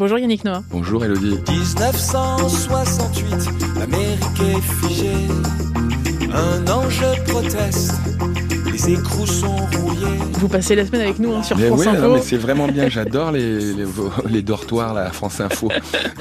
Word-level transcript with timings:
Bonjour 0.00 0.18
Yannick 0.18 0.44
Noah. 0.44 0.64
Bonjour 0.70 1.04
Elodie. 1.04 1.38
1968, 1.46 3.78
l'Amérique 3.78 4.40
est 4.40 4.62
figée. 4.88 5.28
Un 6.32 6.66
ange 6.72 7.04
proteste 7.26 7.92
les 8.72 8.90
écrous 8.90 9.26
sont 9.26 9.56
rouillés. 9.56 10.06
Vous 10.32 10.48
passez 10.48 10.74
la 10.74 10.86
semaine 10.86 11.02
avec 11.02 11.18
nous 11.18 11.34
hein, 11.34 11.42
sur 11.42 11.56
mais 11.58 11.66
France 11.66 11.86
Info. 11.86 12.14
mais 12.14 12.22
c'est 12.22 12.36
vraiment 12.36 12.68
bien. 12.68 12.88
J'adore 12.88 13.32
les, 13.32 13.74
les, 14.30 14.42
dortoirs 14.42 14.94
là, 14.94 15.02
à 15.02 15.10
France 15.10 15.40
Info. 15.40 15.68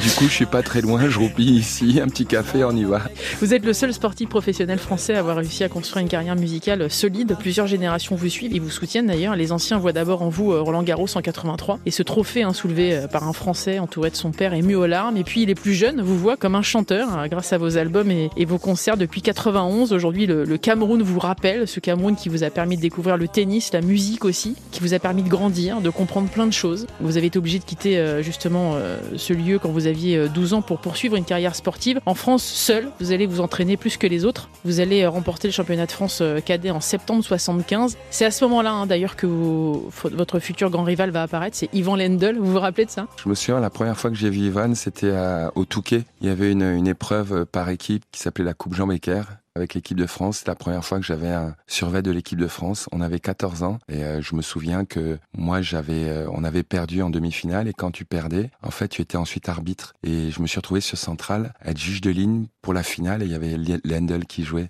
Du 0.01 0.09
coup, 0.11 0.25
je 0.25 0.33
suis 0.33 0.45
pas 0.45 0.61
très 0.61 0.81
loin. 0.81 1.07
Je 1.07 1.19
roupille 1.19 1.57
ici, 1.57 1.99
un 2.03 2.07
petit 2.07 2.25
café, 2.25 2.63
on 2.63 2.75
y 2.75 2.83
va. 2.83 3.01
Vous 3.39 3.53
êtes 3.53 3.65
le 3.65 3.73
seul 3.73 3.93
sportif 3.93 4.27
professionnel 4.29 4.79
français 4.79 5.15
à 5.15 5.19
avoir 5.19 5.37
réussi 5.37 5.63
à 5.63 5.69
construire 5.69 6.01
une 6.01 6.09
carrière 6.09 6.35
musicale 6.35 6.89
solide. 6.89 7.37
Plusieurs 7.39 7.67
générations 7.67 8.15
vous 8.15 8.29
suivent 8.29 8.55
et 8.55 8.59
vous 8.59 8.69
soutiennent 8.69 9.07
d'ailleurs. 9.07 9.35
Les 9.35 9.51
anciens 9.51 9.77
voient 9.77 9.93
d'abord 9.93 10.21
en 10.21 10.29
vous 10.29 10.51
euh, 10.51 10.61
Roland 10.61 10.83
Garros 10.83 11.07
en 11.15 11.21
83 11.21 11.79
et 11.85 11.91
ce 11.91 12.03
trophée 12.03 12.43
hein, 12.43 12.53
soulevé 12.53 12.95
euh, 12.95 13.07
par 13.07 13.27
un 13.27 13.33
Français 13.33 13.79
entouré 13.79 14.09
de 14.09 14.15
son 14.15 14.31
père 14.31 14.53
ému 14.53 14.75
aux 14.75 14.87
larmes. 14.87 15.17
Et 15.17 15.23
puis 15.23 15.45
les 15.45 15.55
plus 15.55 15.73
jeunes 15.73 16.01
vous 16.01 16.17
voient 16.17 16.35
comme 16.35 16.55
un 16.55 16.61
chanteur 16.61 17.09
hein, 17.09 17.27
grâce 17.27 17.53
à 17.53 17.57
vos 17.57 17.77
albums 17.77 18.11
et, 18.11 18.45
vos 18.45 18.57
concerts 18.57 18.97
depuis 18.97 19.21
91. 19.21 19.93
Aujourd'hui, 19.93 20.25
le, 20.25 20.43
le 20.43 20.57
Cameroun 20.57 21.01
vous 21.01 21.19
rappelle, 21.19 21.67
ce 21.67 21.79
Cameroun 21.79 22.15
qui 22.15 22.27
vous 22.27 22.38
a 22.43 22.49
permis 22.49 22.77
de 22.77 22.81
découvrir 22.81 23.17
le 23.17 23.27
tennis, 23.27 23.73
la 23.73 23.81
musique 23.81 24.25
aussi, 24.25 24.55
qui 24.71 24.81
vous 24.81 24.93
a 24.93 24.99
permis 24.99 25.23
de 25.23 25.29
grandir, 25.29 25.81
de 25.81 25.89
comprendre 25.89 26.29
plein 26.29 26.47
de 26.47 26.53
choses. 26.53 26.87
Vous 26.99 27.17
avez 27.17 27.27
été 27.27 27.39
obligé 27.39 27.59
de 27.59 27.63
quitter 27.63 27.97
euh, 27.97 28.21
justement 28.21 28.73
euh, 28.75 28.97
ce 29.15 29.33
lieu 29.33 29.59
quand 29.59 29.69
vous 29.69 29.87
aviez 29.87 30.27
12 30.29 30.53
euh, 30.53 30.55
ans 30.57 30.61
pour 30.61 30.79
poursuivre 30.79 31.15
une 31.15 31.25
carrière 31.25 31.55
sportive. 31.55 31.99
En 32.05 32.13
France, 32.13 32.43
seul, 32.43 32.89
vous 32.99 33.11
allez 33.11 33.25
vous 33.25 33.41
entraîner 33.41 33.77
plus 33.77 33.97
que 33.97 34.07
les 34.07 34.25
autres. 34.25 34.49
Vous 34.65 34.79
allez 34.79 35.05
remporter 35.05 35.47
le 35.47 35.51
championnat 35.51 35.85
de 35.85 35.91
France 35.91 36.21
cadet 36.45 36.71
en 36.71 36.81
septembre 36.81 37.23
75. 37.23 37.97
C'est 38.09 38.25
à 38.25 38.31
ce 38.31 38.43
moment-là 38.45 38.71
hein, 38.71 38.85
d'ailleurs 38.85 39.15
que 39.15 39.27
votre 39.27 40.39
futur 40.39 40.69
grand 40.69 40.83
rival 40.83 41.11
va 41.11 41.23
apparaître, 41.23 41.55
c'est 41.55 41.69
Ivan 41.73 41.95
Lendl. 41.95 42.37
Vous 42.39 42.51
vous 42.51 42.59
rappelez 42.59 42.85
de 42.85 42.91
ça? 42.91 43.07
Je 43.23 43.29
me 43.29 43.35
souviens, 43.35 43.59
la 43.59 43.69
première 43.69 43.97
fois 43.97 44.09
que 44.09 44.15
j'ai 44.15 44.29
vu 44.29 44.39
Ivan, 44.39 44.73
c'était 44.75 45.13
au 45.55 45.65
Touquet. 45.65 46.03
Il 46.21 46.27
y 46.27 46.29
avait 46.29 46.51
une, 46.51 46.63
une 46.63 46.87
épreuve 46.87 47.45
par 47.45 47.69
équipe 47.69 48.03
qui 48.11 48.19
s'appelait 48.19 48.45
la 48.45 48.53
Coupe 48.53 48.75
Jean 48.75 48.87
Becker 48.87 49.21
avec 49.59 49.73
l'équipe 49.73 49.97
de 49.97 50.05
France. 50.05 50.39
C'est 50.39 50.47
la 50.47 50.55
première 50.55 50.83
fois 50.83 50.99
que 50.99 51.05
j'avais 51.05 51.29
un 51.29 51.55
survêt 51.67 52.01
de 52.01 52.11
l'équipe 52.11 52.39
de 52.39 52.47
France. 52.47 52.87
On 52.91 53.01
avait 53.01 53.19
14 53.19 53.63
ans 53.63 53.79
et 53.87 54.03
euh, 54.03 54.21
je 54.21 54.35
me 54.35 54.41
souviens 54.41 54.85
que 54.85 55.19
moi 55.37 55.61
j'avais, 55.61 56.09
euh, 56.09 56.27
on 56.31 56.43
avait 56.43 56.63
perdu 56.63 57.01
en 57.01 57.09
demi-finale 57.09 57.67
et 57.67 57.73
quand 57.73 57.91
tu 57.91 58.05
perdais, 58.05 58.49
en 58.63 58.71
fait 58.71 58.87
tu 58.87 59.01
étais 59.01 59.17
ensuite 59.17 59.49
arbitre 59.49 59.93
et 60.03 60.31
je 60.31 60.41
me 60.41 60.47
suis 60.47 60.57
retrouvé 60.57 60.81
sur 60.81 60.97
Central 60.97 61.53
à 61.61 61.71
être 61.71 61.77
juge 61.77 62.01
de 62.01 62.09
ligne 62.09 62.47
pour 62.61 62.73
la 62.73 62.83
finale 62.83 63.23
et 63.23 63.25
il 63.25 63.31
y 63.31 63.35
avait 63.35 63.55
Lendl 63.85 64.25
qui 64.25 64.43
jouait. 64.43 64.69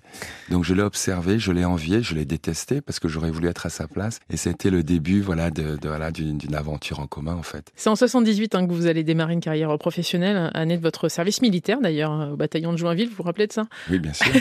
Donc 0.50 0.64
je 0.64 0.74
l'ai 0.74 0.82
observé, 0.82 1.38
je 1.38 1.52
l'ai 1.52 1.64
envié, 1.64 2.02
je 2.02 2.14
l'ai 2.14 2.24
détesté 2.24 2.80
parce 2.80 3.00
que 3.00 3.08
j'aurais 3.08 3.30
voulu 3.30 3.48
être 3.48 3.66
à 3.66 3.70
sa 3.70 3.88
place 3.88 4.20
et 4.30 4.36
c'était 4.36 4.70
le 4.70 4.82
début 4.82 5.20
voilà 5.20 5.50
de, 5.50 5.76
de 5.76 5.88
voilà 5.88 6.10
d'une 6.10 6.54
aventure 6.54 7.00
en 7.00 7.06
commun 7.06 7.34
en 7.34 7.42
fait. 7.42 7.70
C'est 7.74 7.90
en 7.90 7.96
78 7.96 8.54
hein, 8.54 8.66
que 8.66 8.72
vous 8.72 8.86
allez 8.86 9.04
démarrer 9.04 9.32
une 9.32 9.40
carrière 9.40 9.76
professionnelle, 9.78 10.50
année 10.54 10.76
de 10.76 10.82
votre 10.82 11.08
service 11.08 11.42
militaire 11.42 11.80
d'ailleurs 11.80 12.32
au 12.32 12.36
bataillon 12.36 12.72
de 12.72 12.78
Joinville. 12.78 13.08
Vous 13.08 13.16
vous 13.16 13.22
rappelez 13.22 13.46
de 13.46 13.52
ça? 13.52 13.66
Oui 13.90 13.98
bien 13.98 14.12
sûr. 14.12 14.32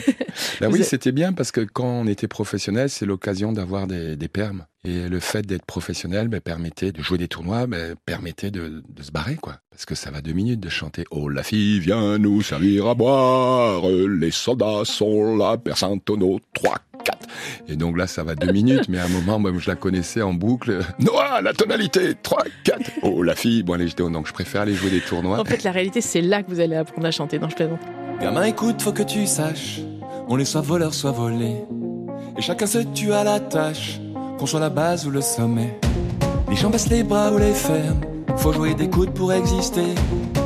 Bah 0.61 0.67
oui, 0.71 0.83
c'était 0.83 1.11
bien 1.11 1.33
parce 1.33 1.51
que 1.51 1.61
quand 1.61 1.87
on 1.87 2.07
était 2.07 2.27
professionnel, 2.27 2.89
c'est 2.89 3.05
l'occasion 3.05 3.51
d'avoir 3.53 3.87
des, 3.87 4.15
des, 4.15 4.27
permes. 4.27 4.65
Et 4.85 5.09
le 5.09 5.19
fait 5.19 5.45
d'être 5.45 5.65
professionnel 5.65 6.29
bah, 6.29 6.39
permettait 6.39 6.91
de 6.91 7.01
jouer 7.01 7.17
des 7.17 7.27
tournois, 7.27 7.67
bah, 7.67 7.77
permettait 8.05 8.51
de, 8.51 8.81
de, 8.87 9.03
se 9.03 9.11
barrer, 9.11 9.35
quoi. 9.35 9.57
Parce 9.71 9.85
que 9.85 9.95
ça 9.95 10.09
va 10.09 10.21
deux 10.21 10.31
minutes 10.31 10.59
de 10.59 10.69
chanter 10.69 11.03
Oh 11.11 11.27
la 11.27 11.43
fille 11.43 11.79
vient 11.79 12.17
nous 12.17 12.41
servir 12.41 12.87
à 12.87 12.95
boire, 12.95 13.83
les 13.89 14.31
soldats 14.31 14.81
sont 14.85 15.35
là, 15.35 15.57
personne 15.57 15.99
tonneau, 15.99 16.39
trois, 16.53 16.77
quatre. 17.03 17.27
Et 17.67 17.75
donc 17.75 17.97
là, 17.97 18.07
ça 18.07 18.23
va 18.23 18.35
deux 18.35 18.51
minutes, 18.51 18.87
mais 18.87 18.99
à 18.99 19.05
un 19.05 19.09
moment, 19.09 19.37
moi, 19.37 19.51
je 19.57 19.69
la 19.69 19.75
connaissais 19.75 20.21
en 20.21 20.33
boucle. 20.33 20.79
Noah, 20.99 21.41
la 21.41 21.53
tonalité, 21.53 22.13
trois, 22.21 22.43
quatre. 22.63 22.89
Oh 23.01 23.21
la 23.21 23.35
fille, 23.35 23.63
bon 23.63 23.73
allez, 23.73 23.87
je 23.87 23.95
donc 23.95 24.27
je 24.27 24.33
préfère 24.33 24.61
aller 24.61 24.75
jouer 24.75 24.91
des 24.91 25.01
tournois. 25.01 25.39
En 25.39 25.45
fait, 25.45 25.63
la 25.63 25.71
réalité, 25.71 26.01
c'est 26.01 26.21
là 26.21 26.41
que 26.41 26.49
vous 26.49 26.61
allez 26.61 26.75
apprendre 26.75 27.05
à 27.05 27.11
chanter. 27.11 27.37
Non, 27.37 27.49
je 27.49 27.55
plaisante. 27.55 27.81
Gamin, 28.21 28.43
écoute, 28.43 28.81
faut 28.81 28.93
que 28.93 29.03
tu 29.03 29.27
saches 29.27 29.81
on 30.29 30.35
les 30.35 30.45
soit 30.45 30.61
voleurs, 30.61 30.93
soit 30.93 31.11
volés. 31.11 31.63
Et 32.37 32.41
chacun 32.41 32.67
se 32.67 32.77
tue 32.77 33.11
à 33.11 33.23
la 33.23 33.39
tâche, 33.39 33.99
qu'on 34.39 34.45
soit 34.45 34.59
la 34.61 34.69
base 34.69 35.05
ou 35.05 35.11
le 35.11 35.21
sommet. 35.21 35.77
Les 36.49 36.55
gens 36.55 36.69
baissent 36.69 36.89
les 36.89 37.03
bras 37.03 37.29
ou 37.31 37.37
les 37.37 37.53
ferment, 37.53 38.01
faut 38.37 38.53
jouer 38.53 38.73
des 38.73 38.89
coudes 38.89 39.13
pour 39.13 39.33
exister. 39.33 39.93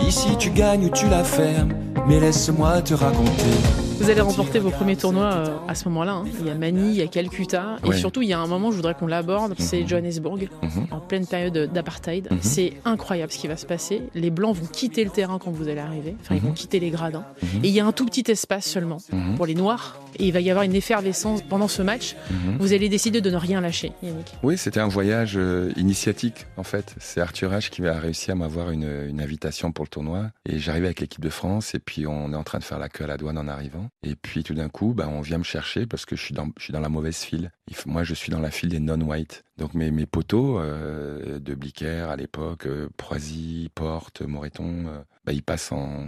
Ici 0.06 0.36
tu 0.40 0.50
gagnes 0.50 0.86
ou 0.86 0.90
tu 0.90 1.08
la 1.08 1.24
fermes, 1.24 1.74
mais 2.08 2.20
laisse-moi 2.20 2.82
te 2.82 2.96
raconter. 2.96 3.83
Vous 4.00 4.10
allez 4.10 4.22
remporter 4.22 4.60
vos 4.60 4.72
premiers 4.72 4.96
tournois 4.96 5.34
euh, 5.34 5.58
à 5.68 5.76
ce 5.76 5.88
moment-là. 5.90 6.14
Hein. 6.14 6.26
Il 6.40 6.48
y 6.48 6.50
a 6.50 6.56
Manille, 6.56 6.92
il 6.92 6.98
y 6.98 7.02
a 7.02 7.08
Calcutta. 7.08 7.78
Et 7.86 7.94
surtout, 7.94 8.22
il 8.22 8.30
y 8.30 8.34
a 8.34 8.40
un 8.40 8.48
moment, 8.48 8.72
je 8.72 8.76
voudrais 8.76 8.96
qu'on 8.96 9.08
l'aborde, 9.08 9.54
c'est 9.58 9.82
mhm. 9.82 9.88
Johannesburg, 9.88 10.50
mhm. 10.62 10.88
en 10.92 11.00
pleine 11.00 11.26
période 11.26 11.72
d'apartheid. 11.72 12.28
Mhm. 12.30 12.38
C'est 12.42 12.74
incroyable 12.86 13.32
ce 13.32 13.38
qui 13.38 13.48
va 13.48 13.56
se 13.56 13.66
passer. 13.66 14.02
Les 14.16 14.30
Blancs 14.30 14.56
vont 14.56 14.66
quitter 14.66 15.04
le 15.04 15.10
terrain 15.10 15.40
quand 15.40 15.52
vous 15.52 15.68
allez 15.68 15.80
arriver. 15.80 16.16
Enfin, 16.22 16.36
ils 16.36 16.42
vont 16.42 16.52
quitter 16.52 16.80
les 16.80 16.90
gradins. 16.90 17.24
Et 17.64 17.68
il 17.68 17.70
y 17.70 17.80
a 17.80 17.86
un 17.86 17.92
tout 17.92 18.06
petit 18.06 18.30
espace 18.30 18.66
seulement 18.66 18.98
pour 19.38 19.46
les 19.46 19.56
Noirs. 19.56 19.98
Et 20.20 20.28
il 20.28 20.34
va 20.34 20.42
y 20.42 20.50
avoir 20.50 20.64
une 20.64 20.76
effervescence 20.76 21.42
pendant 21.42 21.68
ce 21.68 21.82
match. 21.82 22.16
Vous 22.60 22.74
allez 22.74 22.90
décider 22.90 23.22
de 23.22 23.30
ne 23.30 23.38
rien 23.38 23.62
lâcher, 23.62 23.92
Yannick. 24.02 24.34
Oui, 24.44 24.58
c'était 24.58 24.80
un 24.80 24.88
voyage 24.88 25.34
euh, 25.38 25.72
initiatique, 25.76 26.46
en 26.58 26.64
fait. 26.64 26.96
C'est 27.00 27.20
Arthur 27.20 27.52
H 27.52 27.70
qui 27.70 27.86
a 27.88 27.98
réussi 27.98 28.32
à 28.32 28.36
m'avoir 28.36 28.72
une, 28.72 29.08
une 29.08 29.22
invitation 29.22 29.72
pour 29.72 29.86
le 29.86 29.90
tournoi. 29.90 30.28
Et 30.48 30.60
j'arrivais 30.60 30.88
avec 30.88 31.00
l'équipe 31.00 31.22
de 31.22 31.30
France. 31.30 31.74
Et 31.76 31.80
puis, 31.80 32.06
on 32.06 32.32
est 32.32 32.36
en 32.36 32.44
train 32.44 32.60
de 32.60 32.64
faire 32.64 32.80
la 32.80 32.90
queue 32.90 33.06
à 33.06 33.08
la 33.08 33.18
douane 33.18 33.38
en 33.38 33.48
arrivant. 33.48 33.83
Et 34.04 34.16
puis, 34.16 34.44
tout 34.44 34.54
d'un 34.54 34.70
coup, 34.70 34.94
bah, 34.94 35.08
on 35.10 35.22
vient 35.22 35.38
me 35.38 35.44
chercher 35.44 35.86
parce 35.86 36.06
que 36.06 36.16
je 36.16 36.24
suis 36.24 36.34
dans, 36.34 36.50
je 36.58 36.64
suis 36.64 36.74
dans 36.74 36.80
la 36.80 36.90
mauvaise 36.90 37.18
file. 37.18 37.52
Moi, 37.86 38.04
je 38.04 38.14
suis 38.14 38.32
dans 38.32 38.40
la 38.40 38.52
file 38.52 38.70
des 38.70 38.80
non-white. 38.80 39.44
Donc 39.58 39.74
mes, 39.74 39.92
mes 39.92 40.06
poteaux 40.06 40.60
euh, 40.60 41.40
de 41.40 41.54
Bliquer 41.54 42.08
à 42.10 42.16
l'époque, 42.16 42.66
euh, 42.66 42.90
Proisy, 42.98 43.70
Porte, 43.76 44.22
Moreton, 44.22 44.88
euh, 44.88 45.04
bah, 45.26 45.34
ils 45.34 45.44
passent 45.44 45.72
en, 45.72 46.08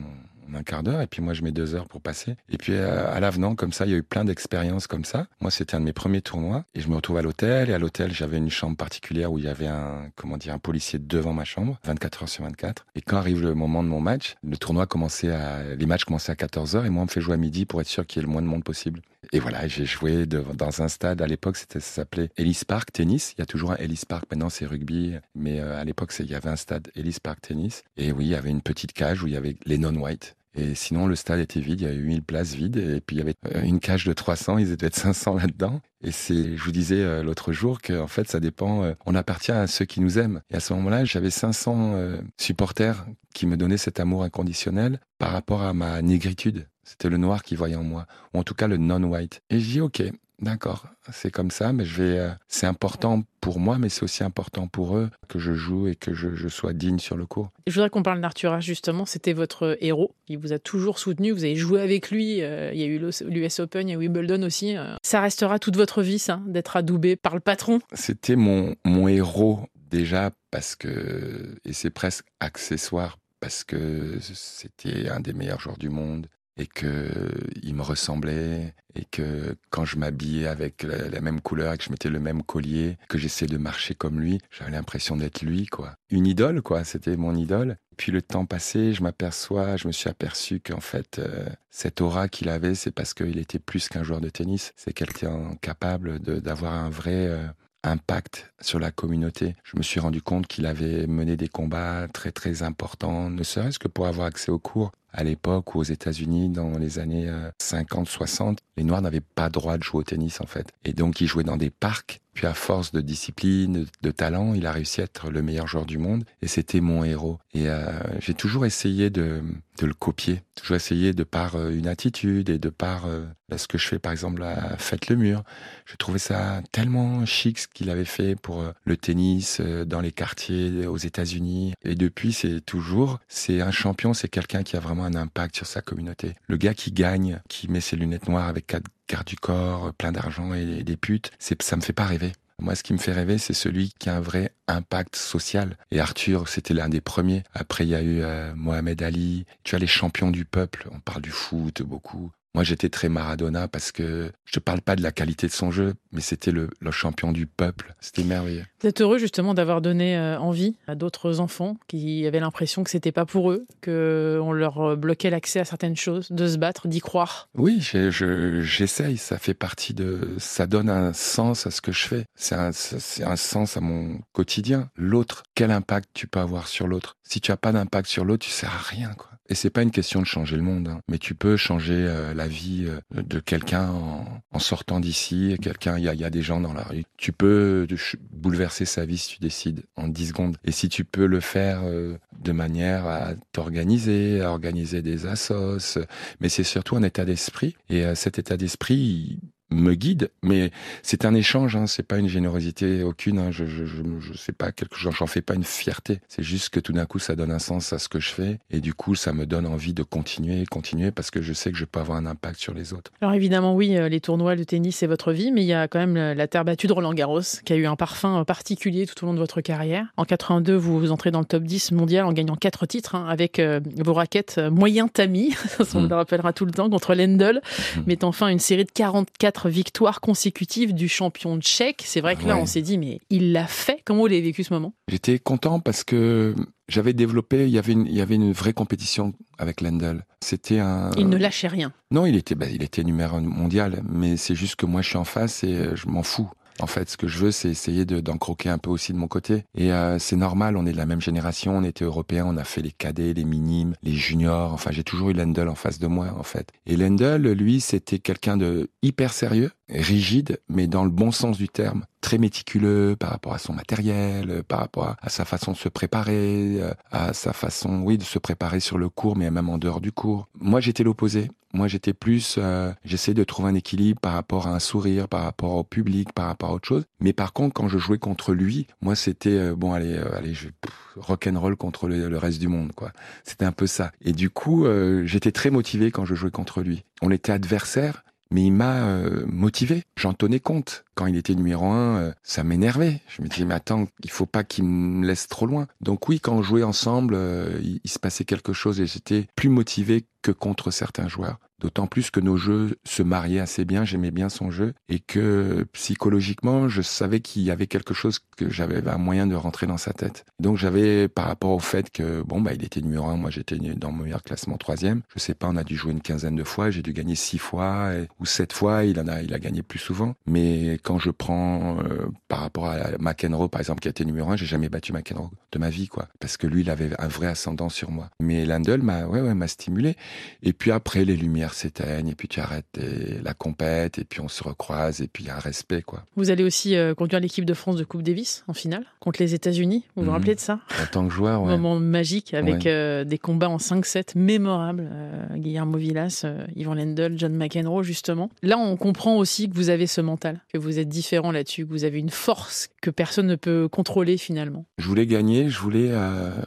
un 0.53 0.63
quart 0.63 0.83
d'heure 0.83 1.01
et 1.01 1.07
puis 1.07 1.22
moi 1.22 1.33
je 1.33 1.44
mets 1.44 1.51
deux 1.51 1.75
heures 1.75 1.88
pour 1.88 2.01
passer. 2.01 2.35
Et 2.50 2.57
puis 2.57 2.75
à, 2.75 3.19
l'avenant 3.19 3.56
comme 3.56 3.73
ça, 3.73 3.85
il 3.85 3.91
y 3.91 3.94
a 3.94 3.97
eu 3.97 4.03
plein 4.03 4.25
d'expériences 4.25 4.88
comme 4.88 5.06
ça. 5.06 5.28
Moi 5.41 5.51
c'était 5.51 5.75
un 5.75 5.79
de 5.79 5.85
mes 5.85 5.94
premiers 5.94 6.22
tournois 6.22 6.66
et 6.73 6.81
je 6.81 6.89
me 6.89 6.95
retrouve 6.95 7.17
à 7.17 7.22
l'hôtel 7.22 7.69
et 7.69 7.73
à 7.73 7.79
l'hôtel 7.79 8.11
j'avais 8.13 8.38
une 8.38 8.50
chambre 8.50 8.78
particulière 8.78 9.31
où 9.31 9.39
il 9.39 9.45
y 9.45 9.50
avait 9.50 9.67
un 9.67 10.09
comment 10.16 10.38
dire 10.38 10.53
un 10.53 10.59
policier 10.59 11.00
devant 11.00 11.34
ma 11.34 11.45
chambre, 11.45 11.79
24 11.84 12.23
heures 12.23 12.29
sur 12.29 12.44
24. 12.44 12.85
Et 12.95 13.01
quand 13.01 13.17
arrive 13.17 13.41
le 13.41 13.53
moment 13.53 13.84
de 13.84 13.89
mon 13.89 14.01
match, 14.01 14.35
le 14.44 14.57
tournoi 14.57 14.85
commençait 14.85 15.31
à 15.31 15.63
les 15.75 15.85
matchs 15.85 16.05
commençaient 16.05 16.31
à 16.31 16.35
14 16.35 16.75
heures 16.75 16.85
et 16.85 16.89
moi 16.89 17.03
on 17.03 17.05
me 17.05 17.11
fait 17.11 17.22
jouer 17.22 17.34
à 17.34 17.38
midi 17.38 17.66
pour 17.66 17.81
être 17.81 17.88
sûr 17.88 18.05
qu'il 18.05 18.22
y 18.22 18.23
ait 18.23 18.28
le 18.28 18.31
moins 18.31 18.41
de 18.41 18.47
monde 18.47 18.63
possible. 18.63 19.01
Et 19.31 19.39
voilà, 19.39 19.67
j'ai 19.67 19.85
joué 19.85 20.25
dans 20.25 20.81
un 20.81 20.87
stade, 20.87 21.21
à 21.21 21.27
l'époque, 21.27 21.57
ça 21.57 21.79
s'appelait 21.79 22.29
Ellis 22.37 22.61
Park 22.67 22.91
Tennis. 22.91 23.33
Il 23.37 23.41
y 23.41 23.43
a 23.43 23.45
toujours 23.45 23.71
un 23.71 23.77
Ellis 23.77 24.01
Park, 24.07 24.25
maintenant 24.29 24.49
c'est 24.49 24.65
rugby, 24.65 25.15
mais 25.33 25.59
euh, 25.59 25.79
à 25.79 25.83
l'époque, 25.83 26.13
il 26.19 26.29
y 26.29 26.35
avait 26.35 26.49
un 26.49 26.55
stade 26.55 26.89
Ellis 26.95 27.17
Park 27.21 27.41
Tennis. 27.41 27.83
Et 27.97 28.11
oui, 28.11 28.25
il 28.25 28.29
y 28.29 28.35
avait 28.35 28.49
une 28.49 28.61
petite 28.61 28.93
cage 28.93 29.23
où 29.23 29.27
il 29.27 29.33
y 29.33 29.37
avait 29.37 29.55
les 29.65 29.77
non-white. 29.77 30.35
Et 30.57 30.73
sinon, 30.73 31.05
le 31.05 31.15
stade 31.15 31.39
était 31.39 31.59
vide, 31.59 31.81
il 31.81 31.83
y 31.83 31.87
avait 31.87 31.97
8000 31.97 32.23
places 32.23 32.53
vides, 32.53 32.77
et 32.77 33.01
puis 33.01 33.17
il 33.17 33.19
y 33.19 33.21
avait 33.21 33.35
euh, 33.53 33.61
une 33.61 33.81
cage 33.81 34.05
de 34.05 34.13
300, 34.13 34.57
ils 34.57 34.71
étaient 34.71 34.89
de 34.89 34.95
500 34.95 35.35
là-dedans. 35.35 35.81
Et 36.01 36.11
c'est, 36.11 36.55
je 36.55 36.63
vous 36.63 36.71
disais 36.71 37.01
euh, 37.01 37.23
l'autre 37.23 37.51
jour 37.51 37.81
qu'en 37.81 38.07
fait, 38.07 38.29
ça 38.29 38.39
dépend, 38.39 38.93
on 39.05 39.15
appartient 39.15 39.51
à 39.51 39.67
ceux 39.67 39.85
qui 39.85 39.99
nous 39.99 40.17
aiment. 40.17 40.41
Et 40.49 40.55
à 40.55 40.59
ce 40.59 40.73
moment-là, 40.73 41.03
j'avais 41.03 41.29
500 41.29 42.19
supporters 42.39 43.05
qui 43.33 43.47
me 43.47 43.57
donnaient 43.57 43.77
cet 43.77 43.99
amour 43.99 44.23
inconditionnel 44.23 44.99
par 45.19 45.31
rapport 45.31 45.61
à 45.61 45.73
ma 45.73 46.01
négritude. 46.01 46.67
C'était 46.85 47.09
le 47.09 47.18
noir 47.18 47.44
qui 47.44 47.56
voyait 47.56 47.75
en 47.75 47.84
moi, 47.84 48.06
ou 48.34 48.40
en 48.40 48.44
tout 48.44 48.53
cas 48.53 48.68
le 48.68 48.78
non-white. 48.78 49.41
Et 49.50 49.59
je 49.59 49.66
dis, 49.66 49.81
ok, 49.81 50.03
d'accord, 50.40 50.85
c'est 51.12 51.31
comme 51.31 51.51
ça, 51.51 51.73
mais 51.73 51.85
je 51.85 52.03
vais. 52.03 52.19
Euh, 52.19 52.29
c'est 52.47 52.68
important 52.68 53.23
pour 53.41 53.59
moi, 53.59 53.78
mais 53.78 53.90
c'est 53.90 54.03
aussi 54.03 54.23
important 54.23 54.68
pour 54.68 54.97
eux 54.97 55.09
que 55.28 55.40
je 55.40 55.53
joue 55.53 55.88
et 55.88 55.96
que 55.96 56.13
je, 56.13 56.47
sois 56.47 56.73
digne 56.73 57.00
sur 57.00 57.18
le 57.18 57.25
court. 57.25 57.50
Je 57.68 57.73
voudrais 57.73 57.90
qu'on 57.90 58.03
parle 58.03 58.22
d'Arthur 58.22 58.53
H. 58.53 58.62
Justement, 58.62 59.06
c'était 59.06 59.34
votre 59.34 59.78
héros. 59.81 60.16
Il 60.28 60.38
vous 60.38 60.53
a 60.53 60.59
toujours 60.59 61.00
soutenu. 61.00 61.31
Vous 61.31 61.44
avez 61.44 61.56
joué 61.56 61.81
avec 61.81 62.12
lui. 62.12 62.41
Euh, 62.41 62.72
il 62.73 62.79
y 62.79 62.84
a 62.84 62.88
eu 62.88 63.00
l'US 63.00 63.59
Open, 63.59 63.90
il 63.90 63.91
y 63.91 63.96
a 63.96 63.97
Wimbledon 63.97 64.44
aussi. 64.44 64.78
Euh. 64.78 64.96
Ça 65.03 65.22
restera 65.22 65.59
toute 65.59 65.75
votre 65.75 66.02
vie, 66.02 66.19
ça, 66.19 66.40
d'être 66.46 66.75
adoubé 66.75 67.16
par 67.16 67.34
le 67.34 67.41
patron? 67.41 67.79
C'était 67.94 68.35
mon 68.35 68.75
mon 68.85 69.07
héros 69.07 69.62
déjà 69.90 70.31
parce 70.52 70.75
que 70.75 71.56
et 71.66 71.73
c'est 71.73 71.90
presque 71.90 72.25
accessoire 72.40 73.17
parce 73.40 73.63
que 73.63 74.17
c'était 74.22 75.09
un 75.09 75.20
des 75.20 75.34
meilleurs 75.34 75.59
joueurs 75.59 75.78
du 75.78 75.90
monde 75.90 76.28
et 76.57 76.67
que 76.67 77.31
il 77.63 77.75
me 77.75 77.81
ressemblait 77.81 78.73
et 78.96 79.05
que 79.05 79.57
quand 79.69 79.84
je 79.85 79.97
m'habillais 79.97 80.47
avec 80.47 80.84
la, 80.84 81.19
même 81.19 81.41
couleur 81.41 81.78
que 81.78 81.84
je 81.84 81.90
mettais 81.90 82.09
le 82.09 82.19
même 82.19 82.43
collier, 82.43 82.97
que 83.09 83.17
j'essayais 83.17 83.52
de 83.52 83.57
marcher 83.57 83.93
comme 83.93 84.19
lui, 84.19 84.40
j'avais 84.52 84.72
l'impression 84.72 85.17
d'être 85.17 85.41
lui 85.41 85.66
quoi. 85.66 85.96
Une 86.09 86.25
idole 86.25 86.61
quoi, 86.61 86.84
c'était 86.84 87.17
mon 87.17 87.35
idole. 87.35 87.78
Puis 87.97 88.11
le 88.11 88.22
temps 88.22 88.46
passé, 88.46 88.93
je 88.93 89.03
m'aperçois, 89.03 89.78
je 89.78 89.87
me 89.87 89.93
suis 89.93 90.09
aperçu 90.09 90.59
qu'en 90.59 90.79
fait 90.79 91.19
euh, 91.19 91.47
cette 91.72 92.02
aura 92.02 92.28
qu'il 92.28 92.49
avait, 92.49 92.75
c'est 92.75 92.91
parce 92.91 93.13
qu'il 93.13 93.37
était 93.37 93.59
plus 93.59 93.90
qu'un 93.90 94.03
joueur 94.03 94.22
de 94.22 94.29
tennis, 94.29 94.73
c'est 94.75 94.93
quelqu'un 94.93 95.55
capable 95.61 96.19
d'avoir 96.19 96.73
un 96.73 96.90
vrai 96.90 97.28
euh, 97.28 97.47
impact 97.85 98.52
sur 98.61 98.79
la 98.79 98.91
communauté. 98.91 99.55
Je 99.63 99.78
me 99.78 99.84
suis 99.84 99.99
rendu 99.99 100.22
compte 100.22 100.47
qu'il 100.47 100.66
avait 100.66 101.07
mené 101.07 101.37
des 101.37 101.47
combats 101.47 102.07
très 102.11 102.31
très 102.31 102.63
importants, 102.63 103.29
ne 103.29 103.43
serait-ce 103.43 103.79
que 103.79 103.87
pour 103.87 104.07
avoir 104.07 104.28
accès 104.28 104.52
aux 104.52 104.59
cours. 104.59 104.91
À 105.17 105.23
l'époque 105.23 105.76
ou 105.76 105.79
aux 105.79 105.84
États-Unis, 105.84 106.50
dans 106.50 106.78
les 106.78 107.00
années 107.00 107.32
50-60, 107.62 108.52
euh, 108.52 108.56
les 108.76 108.84
Noirs 108.84 109.02
n'avaient 109.02 109.22
pas 109.22 109.50
droit 109.50 109.78
de 109.78 109.84
jouer 109.84 110.02
au 110.02 110.03
tennis 110.03 110.41
en 110.41 110.46
fait. 110.46 110.73
Et 110.84 110.91
donc 110.91 111.22
ils 111.22 111.28
jouaient 111.28 111.46
dans 111.46 111.56
des 111.56 111.70
parcs 111.70 112.20
Puis 112.35 112.47
à 112.47 112.53
force 112.53 112.91
de 112.91 112.99
discipline, 112.99 113.87
de 114.02 114.11
talent, 114.11 114.53
il 114.53 114.67
a 114.67 114.73
réussi 114.73 114.99
à 114.99 115.05
être 115.05 115.32
le 115.32 115.41
meilleur 115.41 115.67
joueur 115.67 115.85
du 115.85 115.97
monde 115.97 116.26
et 116.41 116.47
c'était 116.47 116.82
mon 116.82 117.05
héros. 117.05 117.40
Et 117.53 117.70
euh, 117.70 117.85
j'ai 118.20 118.34
toujours 118.34 118.66
essayé 118.66 119.09
de, 119.09 119.41
le 119.82 119.93
copier, 119.93 120.41
toujours 120.53 120.76
essayé 120.76 121.14
de 121.14 121.23
par 121.23 121.55
euh, 121.55 121.70
une 121.70 121.87
attitude 121.87 122.49
et 122.49 122.58
de 122.58 122.67
par 122.70 123.05
euh, 123.05 123.26
ce 123.55 123.70
que 123.70 123.78
je 123.78 123.87
fais 123.87 123.99
par 123.99 124.11
exemple 124.11 124.43
à 124.43 124.76
Faites 124.78 125.08
le 125.08 125.16
mur. 125.16 125.43
Je 125.85 125.96
trouvais 125.96 126.20
ça 126.20 126.61
tellement 126.73 127.26
chic 127.26 127.58
ce 127.58 127.70
qu'il 127.70 127.90
avait 127.90 128.03
fait 128.03 128.35
pour 128.35 128.66
le 128.84 128.97
tennis 128.97 129.61
dans 129.61 130.02
les 130.02 130.11
quartiers 130.11 130.88
aux 130.88 130.97
États-Unis. 130.97 131.73
Et 131.84 131.96
depuis, 131.96 132.34
c'est 132.34 132.59
toujours, 132.59 133.20
c'est 133.29 133.61
un 133.61 133.72
champion, 133.72 134.14
c'est 134.14 134.28
quelqu'un 134.28 134.64
qui 134.64 134.76
a 134.76 134.81
vraiment 134.81 135.05
un 135.05 135.16
impact 135.16 135.55
sur 135.55 135.67
sa 135.67 135.81
communauté. 135.81 136.34
Le 136.47 136.58
gars 136.58 136.73
qui 136.73 136.91
gagne, 136.91 137.40
qui 137.47 137.70
met 137.70 137.81
ses 137.81 137.96
lunettes 137.96 138.28
noires 138.28 138.49
avec 138.49 138.67
quatre 138.67 138.90
garde 139.07 139.28
du 139.28 139.35
corps, 139.35 139.93
plein 139.93 140.11
d'argent 140.11 140.53
et 140.53 140.84
des 140.84 140.97
putes, 140.97 141.31
c'est, 141.40 141.61
ça 141.61 141.75
me 141.75 141.81
fait 141.81 141.93
pas 141.93 142.05
rêver. 142.05 142.34
Moi, 142.59 142.75
ce 142.75 142.84
qui 142.84 142.93
me 142.93 142.97
fait 142.97 143.11
rêver, 143.11 143.37
c'est 143.37 143.53
celui 143.53 143.91
qui 143.99 144.09
a 144.09 144.16
un 144.16 144.22
vrai 144.22 144.53
impact 144.67 145.17
social. 145.17 145.78
Et 145.91 145.99
Arthur, 145.99 146.47
c'était 146.47 146.73
l'un 146.73 146.87
des 146.87 147.02
premiers. 147.02 147.43
Après, 147.53 147.85
il 147.85 147.90
y 147.90 147.96
a 147.96 148.02
eu 148.02 148.22
euh, 148.22 148.53
Mohamed 148.55 149.02
Ali. 149.03 149.46
Tu 149.63 149.75
as 149.75 149.79
les 149.79 149.87
champions 149.87 150.31
du 150.31 150.46
peuple. 150.46 150.87
On 150.91 150.99
parle 150.99 151.22
du 151.22 151.31
foot 151.31 151.81
beaucoup. 151.81 152.31
Moi, 152.55 152.63
j'étais 152.63 152.87
très 152.87 153.09
Maradona 153.09 153.67
parce 153.67 153.91
que 153.91 154.31
je 154.46 154.59
ne 154.59 154.61
parle 154.61 154.79
pas 154.79 154.96
de 154.96 155.03
la 155.03 155.11
qualité 155.11 155.46
de 155.46 155.52
son 155.52 155.72
jeu, 155.72 155.93
mais 156.13 156.22
c'était 156.22 156.52
le, 156.52 156.69
champion 156.90 157.34
du 157.34 157.47
peuple. 157.47 157.93
C'était 157.99 158.23
merveilleux. 158.23 158.63
Vous 158.79 158.87
êtes 158.87 159.02
heureux 159.02 159.17
justement 159.17 159.53
d'avoir 159.53 159.81
donné 159.81 160.17
euh, 160.17 160.40
envie 160.40 160.78
à 160.87 160.96
d'autres 160.96 161.41
enfants 161.41 161.75
qui 161.90 162.25
avaient 162.25 162.40
l'impression 162.40 162.85
que 162.85 162.90
c'était 162.90 163.11
pas 163.11 163.25
pour 163.25 163.52
eux, 163.52 163.66
qu'on 163.84 164.53
leur 164.53 164.79
euh, 164.79 164.96
bloquait 164.96 165.29
l'accès 165.29 165.59
à 165.59 165.66
certaines 165.66 165.97
choses, 165.97 166.31
de 166.31 166.47
se 166.47 166.57
battre, 166.57 166.87
d'y 166.87 167.02
croire? 167.02 167.49
Oui, 167.55 167.79
j'essaye. 167.81 169.17
ça 169.17 169.37
fait 169.37 169.53
partie 169.53 169.93
de, 169.93 170.35
ça 170.37 170.66
donne 170.66 170.90
un 170.90 171.11
sens 171.11 171.67
à 171.67 171.72
ce 171.72 171.81
que 171.81 171.91
je 171.91 172.07
fais. 172.07 172.25
C'est 172.35 172.55
un, 172.55 172.69
un 172.69 173.35
sens 173.35 173.75
à 173.75 173.81
mon 173.81 174.19
quotidien. 174.31 174.87
L'autre, 174.96 175.43
quel 175.55 175.72
impact 175.72 176.07
tu 176.13 176.28
peux 176.28 176.40
avoir 176.40 176.69
sur 176.69 176.87
l'autre? 176.87 177.17
Si 177.23 177.41
tu 177.41 177.52
as 177.52 177.57
pas 177.57 177.73
d'impact 177.73 178.07
sur 178.07 178.23
l'autre, 178.23 178.46
tu 178.46 178.52
sers 178.52 178.73
à 178.73 178.78
rien, 178.78 179.11
quoi. 179.17 179.31
Et 179.47 179.55
c'est 179.55 179.69
pas 179.69 179.83
une 179.83 179.91
question 179.91 180.21
de 180.21 180.25
changer 180.25 180.55
le 180.55 180.63
monde, 180.63 180.87
hein. 180.87 181.01
mais 181.07 181.19
tu 181.19 181.35
peux 181.35 181.55
changer 181.55 181.93
euh, 181.93 182.33
la 182.33 182.47
vie 182.47 182.87
euh, 182.87 183.21
de 183.21 183.39
quelqu'un 183.39 183.89
en, 183.89 184.59
sortant 184.59 184.99
d'ici. 184.99 185.57
Quelqu'un, 185.61 185.97
il 185.97 186.03
y 186.03 186.23
a, 186.23 186.29
des 186.29 186.41
gens 186.41 186.59
dans 186.59 186.73
la 186.73 186.83
rue. 186.83 187.03
Tu 187.17 187.31
peux 187.31 187.85
bouleverser 188.31 188.85
sa 188.85 189.05
vie 189.05 189.17
si 189.17 189.35
tu 189.35 189.39
décides 189.39 189.83
en 189.95 190.07
10 190.07 190.29
secondes. 190.29 190.57
Et 190.63 190.71
si 190.71 190.89
tu 190.89 191.03
peux 191.03 191.27
le 191.27 191.39
faire 191.39 191.81
euh, 191.83 192.17
de 192.39 192.51
manière 192.51 193.05
à 193.05 193.33
t'organiser, 193.51 194.41
à 194.41 194.49
organiser 194.49 195.01
des 195.01 195.27
assos, 195.27 195.99
mais 196.39 196.49
c'est 196.49 196.63
surtout 196.63 196.95
un 196.95 197.03
état 197.03 197.25
d'esprit. 197.25 197.75
Et 197.89 198.03
cet 198.15 198.39
état 198.39 198.57
d'esprit, 198.57 199.39
me 199.72 199.96
guide, 199.96 200.29
mais 200.44 200.72
c'est 201.02 201.26
un 201.26 201.34
échange, 201.34 201.76
hein, 201.76 201.88
c'est 201.88 202.03
pas 202.03 202.17
une 202.17 202.28
générosité 202.28 203.03
aucune. 203.03 203.40
Hein, 203.40 203.52
je, 203.52 203.66
je, 203.66 203.85
je, 203.85 204.03
je, 204.20 204.34
sais 204.34 204.52
pas 204.52 204.72
quelque 204.72 204.96
chose, 204.96 205.14
j'en 205.17 205.28
fais 205.28 205.41
pas 205.41 205.56
une 205.56 205.64
fierté. 205.64 206.20
C'est 206.28 206.44
juste 206.44 206.70
que 206.70 206.79
tout 206.79 206.94
d'un 206.94 207.06
coup, 207.06 207.20
ça 207.20 207.35
donne 207.35 207.52
un 207.52 207.59
sens 207.59 207.91
à 207.91 208.00
ce 208.00 208.08
que 208.08 208.20
je 208.20 208.29
fais, 208.29 208.59
et 208.70 208.79
du 208.79 208.94
coup, 208.94 209.16
ça 209.16 209.34
me 209.34 209.46
donne 209.46 209.66
envie 209.66 209.94
de 209.94 210.03
continuer, 210.03 210.66
continuer, 210.66 211.12
parce 211.12 211.32
que 211.32 211.41
je 211.41 211.53
sais 211.53 211.72
que 211.72 211.78
je 211.78 211.85
peux 211.85 212.00
avoir 212.00 212.17
un 212.17 212.26
impact 212.26 212.59
sur 212.59 212.73
les 212.73 212.94
autres. 212.94 213.12
Alors 213.22 213.34
évidemment, 213.34 213.76
oui, 213.76 213.97
euh, 213.97 214.08
les 214.08 214.22
tournois, 214.22 214.56
le 214.56 214.66
tennis, 214.66 214.97
c'est 214.97 215.08
votre 215.08 215.32
vie, 215.32 215.52
mais 215.52 215.64
il 215.64 215.67
y 215.67 215.73
a 215.73 215.88
quand 215.88 216.00
même 216.00 216.16
la 216.16 216.47
terre 216.47 216.64
battue 216.64 216.88
de 216.88 216.94
Roland 216.94 217.14
Garros, 217.14 217.41
qui 217.64 217.73
a 217.73 217.76
eu 217.76 217.85
un 217.85 217.96
parfum 217.96 218.41
euh, 218.41 218.44
particulier 218.44 219.08
tout 219.08 219.23
au 219.23 219.28
long 219.28 219.34
de 219.34 219.40
votre 219.40 219.62
carrière. 219.62 220.06
En 220.17 220.26
82, 220.26 220.76
vous 220.76 221.00
vous 221.00 221.12
entrez 221.12 221.32
dans 221.32 221.40
le 221.40 221.46
top 221.46 221.64
10 221.64 221.91
mondial 221.91 222.26
en 222.26 222.34
gagnant 222.34 222.56
quatre 222.56 222.85
titres 222.85 223.16
hein, 223.16 223.26
avec 223.28 223.59
euh, 223.59 223.79
vos 223.97 224.14
raquettes 224.14 224.59
moyen 224.59 225.08
tamis, 225.08 225.56
on 225.96 226.02
mmh. 226.02 226.09
le 226.09 226.16
rappellera 226.16 226.53
tout 226.53 226.66
le 226.66 226.72
temps, 226.72 226.90
contre 226.90 227.16
Lendl, 227.16 227.62
mmh. 227.64 228.02
mettant 228.06 228.32
fin 228.32 228.47
à 228.47 228.52
une 228.52 228.59
série 228.59 228.85
de 228.85 228.91
44 228.91 229.54
victoire 229.69 230.22
consécutive 230.22 230.93
du 230.93 231.07
champion 231.07 231.59
tchèque. 231.59 232.03
C'est 232.05 232.22
vrai 232.22 232.35
que 232.35 232.46
là, 232.46 232.57
on 232.57 232.66
s'est 232.66 232.81
dit, 232.81 232.97
mais 232.97 233.22
il 233.29 233.52
l'a 233.52 233.67
fait. 233.67 234.02
Comment 234.05 234.22
vous 234.22 234.28
l'avez 234.28 234.41
vécu 234.41 234.63
ce 234.63 234.73
moment? 234.73 234.93
J'étais 235.07 235.40
content 235.40 235.79
parce 235.79 236.03
que 236.03 236.53
j'avais 236.87 237.13
développé, 237.13 237.63
il 237.63 237.69
y 237.69 237.78
avait 237.78 237.93
une, 237.93 238.05
il 238.05 238.13
y 238.13 238.22
avait 238.22 238.35
une 238.35 238.52
vraie 238.52 238.73
compétition 238.73 239.34
avec 239.57 239.81
Lendl. 239.81 240.23
C'était 240.41 240.79
un. 240.79 241.11
Il 241.17 241.29
ne 241.29 241.37
lâchait 241.37 241.67
rien. 241.67 241.91
Non, 242.11 242.25
il 242.25 242.35
était, 242.35 242.55
bah, 242.55 242.67
il 242.69 242.84
était 242.84 243.03
numéro 243.03 243.40
mondial, 243.40 244.03
mais 244.07 244.37
c'est 244.37 244.55
juste 244.55 244.75
que 244.75 244.85
moi, 244.85 245.02
je 245.02 245.09
suis 245.09 245.17
en 245.17 245.23
face 245.23 245.63
et 245.63 245.73
euh, 245.73 245.96
je 245.96 246.07
m'en 246.07 246.23
fous. 246.23 246.49
En 246.81 246.87
fait, 246.87 247.09
ce 247.09 247.17
que 247.17 247.27
je 247.27 247.37
veux, 247.39 247.51
c'est 247.51 247.69
essayer 247.69 248.05
d'en 248.05 248.37
croquer 248.37 248.69
un 248.69 248.77
peu 248.77 248.89
aussi 248.89 249.13
de 249.13 249.17
mon 249.17 249.27
côté. 249.27 249.63
Et 249.75 249.93
euh, 249.93 250.19
c'est 250.19 250.35
normal, 250.35 250.75
on 250.75 250.85
est 250.85 250.91
de 250.91 250.97
la 250.97 251.05
même 251.05 251.22
génération, 251.22 251.77
on 251.77 251.83
était 251.83 252.03
européens, 252.03 252.45
on 252.47 252.57
a 252.57 252.66
fait 252.66 252.81
les 252.81 252.91
cadets, 252.91 253.33
les 253.33 253.45
minimes, 253.45 253.95
les 254.03 254.11
juniors. 254.11 254.73
Enfin, 254.73 254.91
j'ai 254.91 255.03
toujours 255.03 255.29
eu 255.29 255.33
Lendl 255.33 255.69
en 255.69 255.75
face 255.75 255.99
de 255.99 256.07
moi, 256.07 256.36
en 256.38 256.43
fait. 256.43 256.69
Et 256.86 256.98
Lendl, 256.98 257.51
lui, 257.51 257.79
c'était 257.79 258.19
quelqu'un 258.19 258.57
de 258.57 258.89
hyper 259.01 259.31
sérieux, 259.31 259.72
rigide, 259.89 260.60
mais 260.67 260.88
dans 260.88 261.03
le 261.03 261.10
bon 261.10 261.32
sens 261.32 261.58
du 261.58 261.70
terme 261.70 262.05
très 262.22 262.38
méticuleux 262.38 263.15
par 263.20 263.29
rapport 263.29 263.53
à 263.53 263.60
son 263.60 263.74
matériel, 263.74 264.63
par 264.63 264.79
rapport 264.79 265.15
à 265.22 265.29
sa 265.29 265.46
façon 265.46 265.72
de 265.72 265.77
se 265.77 265.89
préparer, 265.89 266.79
à 267.12 267.34
sa 267.34 267.53
façon, 267.53 268.01
oui, 268.01 268.17
de 268.17 268.24
se 268.24 268.39
préparer 268.39 268.79
sur 268.79 268.98
le 268.98 269.10
cours, 269.10 269.38
mais 269.38 269.51
même 269.51 269.70
en 269.70 269.77
dehors 269.77 270.01
du 270.01 270.12
cours. 270.12 270.48
Moi, 270.60 270.82
j'étais 270.82 271.03
l'opposé. 271.03 271.50
Moi, 271.75 271.89
j'étais 271.89 272.13
plus, 272.13 272.55
euh, 272.58 272.93
j'essayais 273.03 273.34
de 273.34 273.43
trouver 273.43 273.70
un 273.70 273.75
équilibre 273.75 274.22
par 274.22 274.32
rapport 274.32 274.67
à 274.67 274.74
un 274.74 274.79
sourire, 274.79 275.27
par 275.27 275.43
rapport 275.43 275.74
au 275.74 275.84
public, 275.84 276.31
par 276.31 276.46
rapport 276.46 276.70
à 276.70 276.74
autre 276.74 276.88
chose. 276.88 277.03
Mais 277.20 277.34
par 277.34 277.51
contre, 277.51 277.74
quand 277.74 277.89
je 277.89 277.98
jouais 277.98 278.17
contre 278.17 278.53
lui, 278.53 278.88
moi, 279.01 279.13
c'était 279.13 279.50
euh, 279.50 279.75
bon, 279.75 279.91
allez, 279.91 280.13
euh, 280.13 280.38
allez, 280.38 280.53
je 280.53 280.70
rock 281.17 281.48
and 281.51 281.60
roll 281.60 281.75
contre 281.75 282.08
le, 282.08 282.38
reste 282.38 282.60
du 282.60 282.70
monde, 282.70 282.93
quoi. 282.93 283.12
C'était 283.43 283.65
un 283.65 283.74
peu 283.74 283.88
ça. 283.88 284.13
Et 284.22 284.31
du 284.31 284.50
coup, 284.50 284.86
j'étais 285.24 285.51
très 285.51 285.70
motivé 285.70 286.12
quand 286.12 286.25
je 286.25 286.36
jouais 286.36 286.51
contre 286.51 286.81
lui. 286.81 287.03
On 287.22 287.31
était 287.31 287.51
adversaires, 287.51 288.25
mais 288.51 288.65
il 288.65 288.71
m'a 288.71 289.05
euh, 289.05 289.45
motivé. 289.47 290.03
J'en 290.17 290.33
tenais 290.33 290.59
compte. 290.59 291.03
Quand 291.15 291.27
il 291.27 291.38
était 291.38 291.55
numéro 291.55 291.86
un, 291.86 292.17
euh, 292.17 292.31
ça 292.43 292.63
m'énervait. 292.63 293.21
Je 293.27 293.41
me 293.41 293.47
disais, 293.47 293.65
mais 293.65 293.74
attends, 293.74 294.07
il 294.24 294.29
faut 294.29 294.45
pas 294.45 294.63
qu'il 294.63 294.83
me 294.83 295.25
laisse 295.25 295.47
trop 295.47 295.65
loin. 295.65 295.88
Donc 296.01 296.27
oui, 296.27 296.39
quand 296.39 296.53
on 296.53 296.62
jouait 296.62 296.83
ensemble, 296.83 297.36
euh, 297.36 297.79
il, 297.81 298.09
se 298.09 298.19
passait 298.19 298.45
quelque 298.45 298.74
chose 298.74 299.00
et 299.00 299.07
j'étais 299.07 299.47
plus 299.55 299.69
motivé 299.69 300.25
que 300.45 300.51
contre 300.51 300.91
certains 300.91 301.27
joueurs. 301.27 301.57
D'autant 301.79 302.07
plus 302.07 302.31
que 302.31 302.39
nos 302.39 302.55
jeux 302.55 302.97
se 303.03 303.21
mariaient 303.21 303.59
assez 303.59 303.83
bien, 303.83 304.05
j'aimais 304.05 304.31
bien 304.31 304.47
son 304.47 304.71
jeu, 304.71 304.93
et 305.09 305.19
que 305.19 305.86
psychologiquement, 305.91 306.88
je 306.88 307.01
savais 307.01 307.41
qu'il 307.41 307.63
y 307.63 307.71
avait 307.71 307.88
quelque 307.88 308.13
chose 308.13 308.39
que 308.55 308.69
j'avais 308.69 309.05
un 309.07 309.17
moyen 309.17 309.45
de 309.45 309.55
rentrer 309.55 309.86
dans 309.86 309.97
sa 309.97 310.13
tête. 310.13 310.45
Donc 310.59 310.77
j'avais, 310.77 311.27
par 311.27 311.47
rapport 311.47 311.71
au 311.71 311.79
fait 311.79 312.12
que, 312.12 312.43
bon, 312.43 312.62
bah, 312.62 312.74
il 312.74 312.83
était 312.83 313.01
numéro 313.01 313.27
un, 313.27 313.36
moi 313.36 313.50
j'étais 313.50 313.77
dans 313.77 314.12
mon 314.12 314.24
meilleur 314.24 314.43
classement 314.43 314.77
troisième, 314.77 315.21
je 315.33 315.39
sais 315.39 315.53
pas, 315.53 315.67
on 315.67 315.75
a 315.75 315.83
dû 315.83 315.97
jouer 315.97 316.13
une 316.13 316.21
quinzaine 316.21 316.55
de 316.55 316.63
fois, 316.63 316.91
j'ai 316.91 317.01
dû 317.01 317.12
gagner 317.12 317.36
six 317.36 317.57
fois, 317.57 318.12
ou 318.39 318.45
sept 318.45 318.71
fois, 318.71 319.03
il 319.03 319.19
en 319.19 319.27
a, 319.27 319.41
il 319.41 319.53
a 319.53 319.59
gagné 319.59 319.81
plus 319.81 320.00
souvent. 320.00 320.36
Mais 320.45 321.00
quand 321.03 321.19
je 321.19 321.31
prends, 321.31 321.97
euh, 322.00 322.27
par 322.47 322.59
rapport 322.59 322.88
à 322.88 323.17
McEnroe, 323.19 323.67
par 323.67 323.81
exemple, 323.81 324.00
qui 324.00 324.07
a 324.07 324.12
été 324.12 324.24
numéro 324.24 324.50
un, 324.50 324.55
j'ai 324.55 324.65
jamais 324.65 324.89
battu 324.89 325.12
McEnroe 325.12 325.50
de 325.71 325.79
ma 325.79 325.89
vie, 325.89 326.07
quoi. 326.07 326.29
Parce 326.39 326.55
que 326.55 326.67
lui, 326.67 326.81
il 326.81 326.89
avait 326.89 327.09
un 327.19 327.27
vrai 327.27 327.47
ascendant 327.47 327.89
sur 327.89 328.12
moi. 328.12 328.29
Mais 328.39 328.65
Landel 328.65 329.01
m'a, 329.01 329.25
ouais, 329.25 329.41
ouais, 329.41 329.53
m'a 329.53 329.67
stimulé. 329.67 330.15
Et 330.63 330.73
puis 330.73 330.91
après, 330.91 331.25
les 331.25 331.35
lumières 331.35 331.73
s'éteignent, 331.73 332.29
et 332.29 332.35
puis 332.35 332.47
tu 332.47 332.59
arrêtes 332.59 332.99
la 333.43 333.53
compète, 333.53 334.19
et 334.19 334.23
puis 334.23 334.41
on 334.41 334.47
se 334.47 334.63
recroise, 334.63 335.21
et 335.21 335.27
puis 335.27 335.43
il 335.43 335.47
y 335.47 335.49
a 335.49 335.55
un 335.55 335.59
respect, 335.59 336.01
quoi. 336.01 336.23
Vous 336.35 336.49
allez 336.49 336.63
aussi 336.63 336.95
euh, 336.95 337.13
conduire 337.13 337.39
l'équipe 337.39 337.65
de 337.65 337.73
France 337.73 337.95
de 337.95 338.03
Coupe 338.03 338.23
Davis 338.23 338.63
en 338.67 338.73
finale 338.73 339.05
contre 339.19 339.41
les 339.41 339.53
États-Unis. 339.53 340.05
Vous 340.15 340.23
vous 340.23 340.29
mhm. 340.29 340.35
rappelez 340.35 340.55
de 340.55 340.59
ça? 340.59 340.79
En 341.01 341.05
tant 341.11 341.27
que 341.27 341.33
joueur, 341.33 341.63
ouais. 341.63 341.71
Moment 341.77 341.99
magique 341.99 342.53
avec 342.53 342.85
euh, 342.85 343.23
des 343.23 343.37
combats 343.37 343.69
en 343.69 343.77
5-7 343.77 344.37
mémorables. 344.37 345.09
Euh, 345.11 345.45
Guillermo 345.55 345.97
Villas, 345.97 346.45
Yvan 346.75 346.95
Lendl, 346.95 347.33
John 347.37 347.53
McEnroe, 347.53 348.03
justement. 348.03 348.49
Là, 348.61 348.77
on 348.77 348.97
comprend 348.97 349.37
aussi 349.37 349.69
que 349.69 349.75
vous 349.75 349.89
avez 349.89 350.07
ce 350.07 350.21
mental, 350.21 350.61
que 350.73 350.77
vous 350.77 350.99
êtes 350.99 351.09
différent 351.09 351.51
là-dessus, 351.51 351.85
que 351.85 351.91
vous 351.91 352.03
avez 352.03 352.19
une 352.19 352.29
force 352.29 352.89
que 353.01 353.09
personne 353.09 353.47
ne 353.47 353.55
peut 353.55 353.87
contrôler 353.87 354.37
finalement. 354.37 354.85
Je 354.97 355.07
voulais 355.07 355.25
gagner, 355.25 355.69
je 355.69 355.79
voulais 355.79 356.11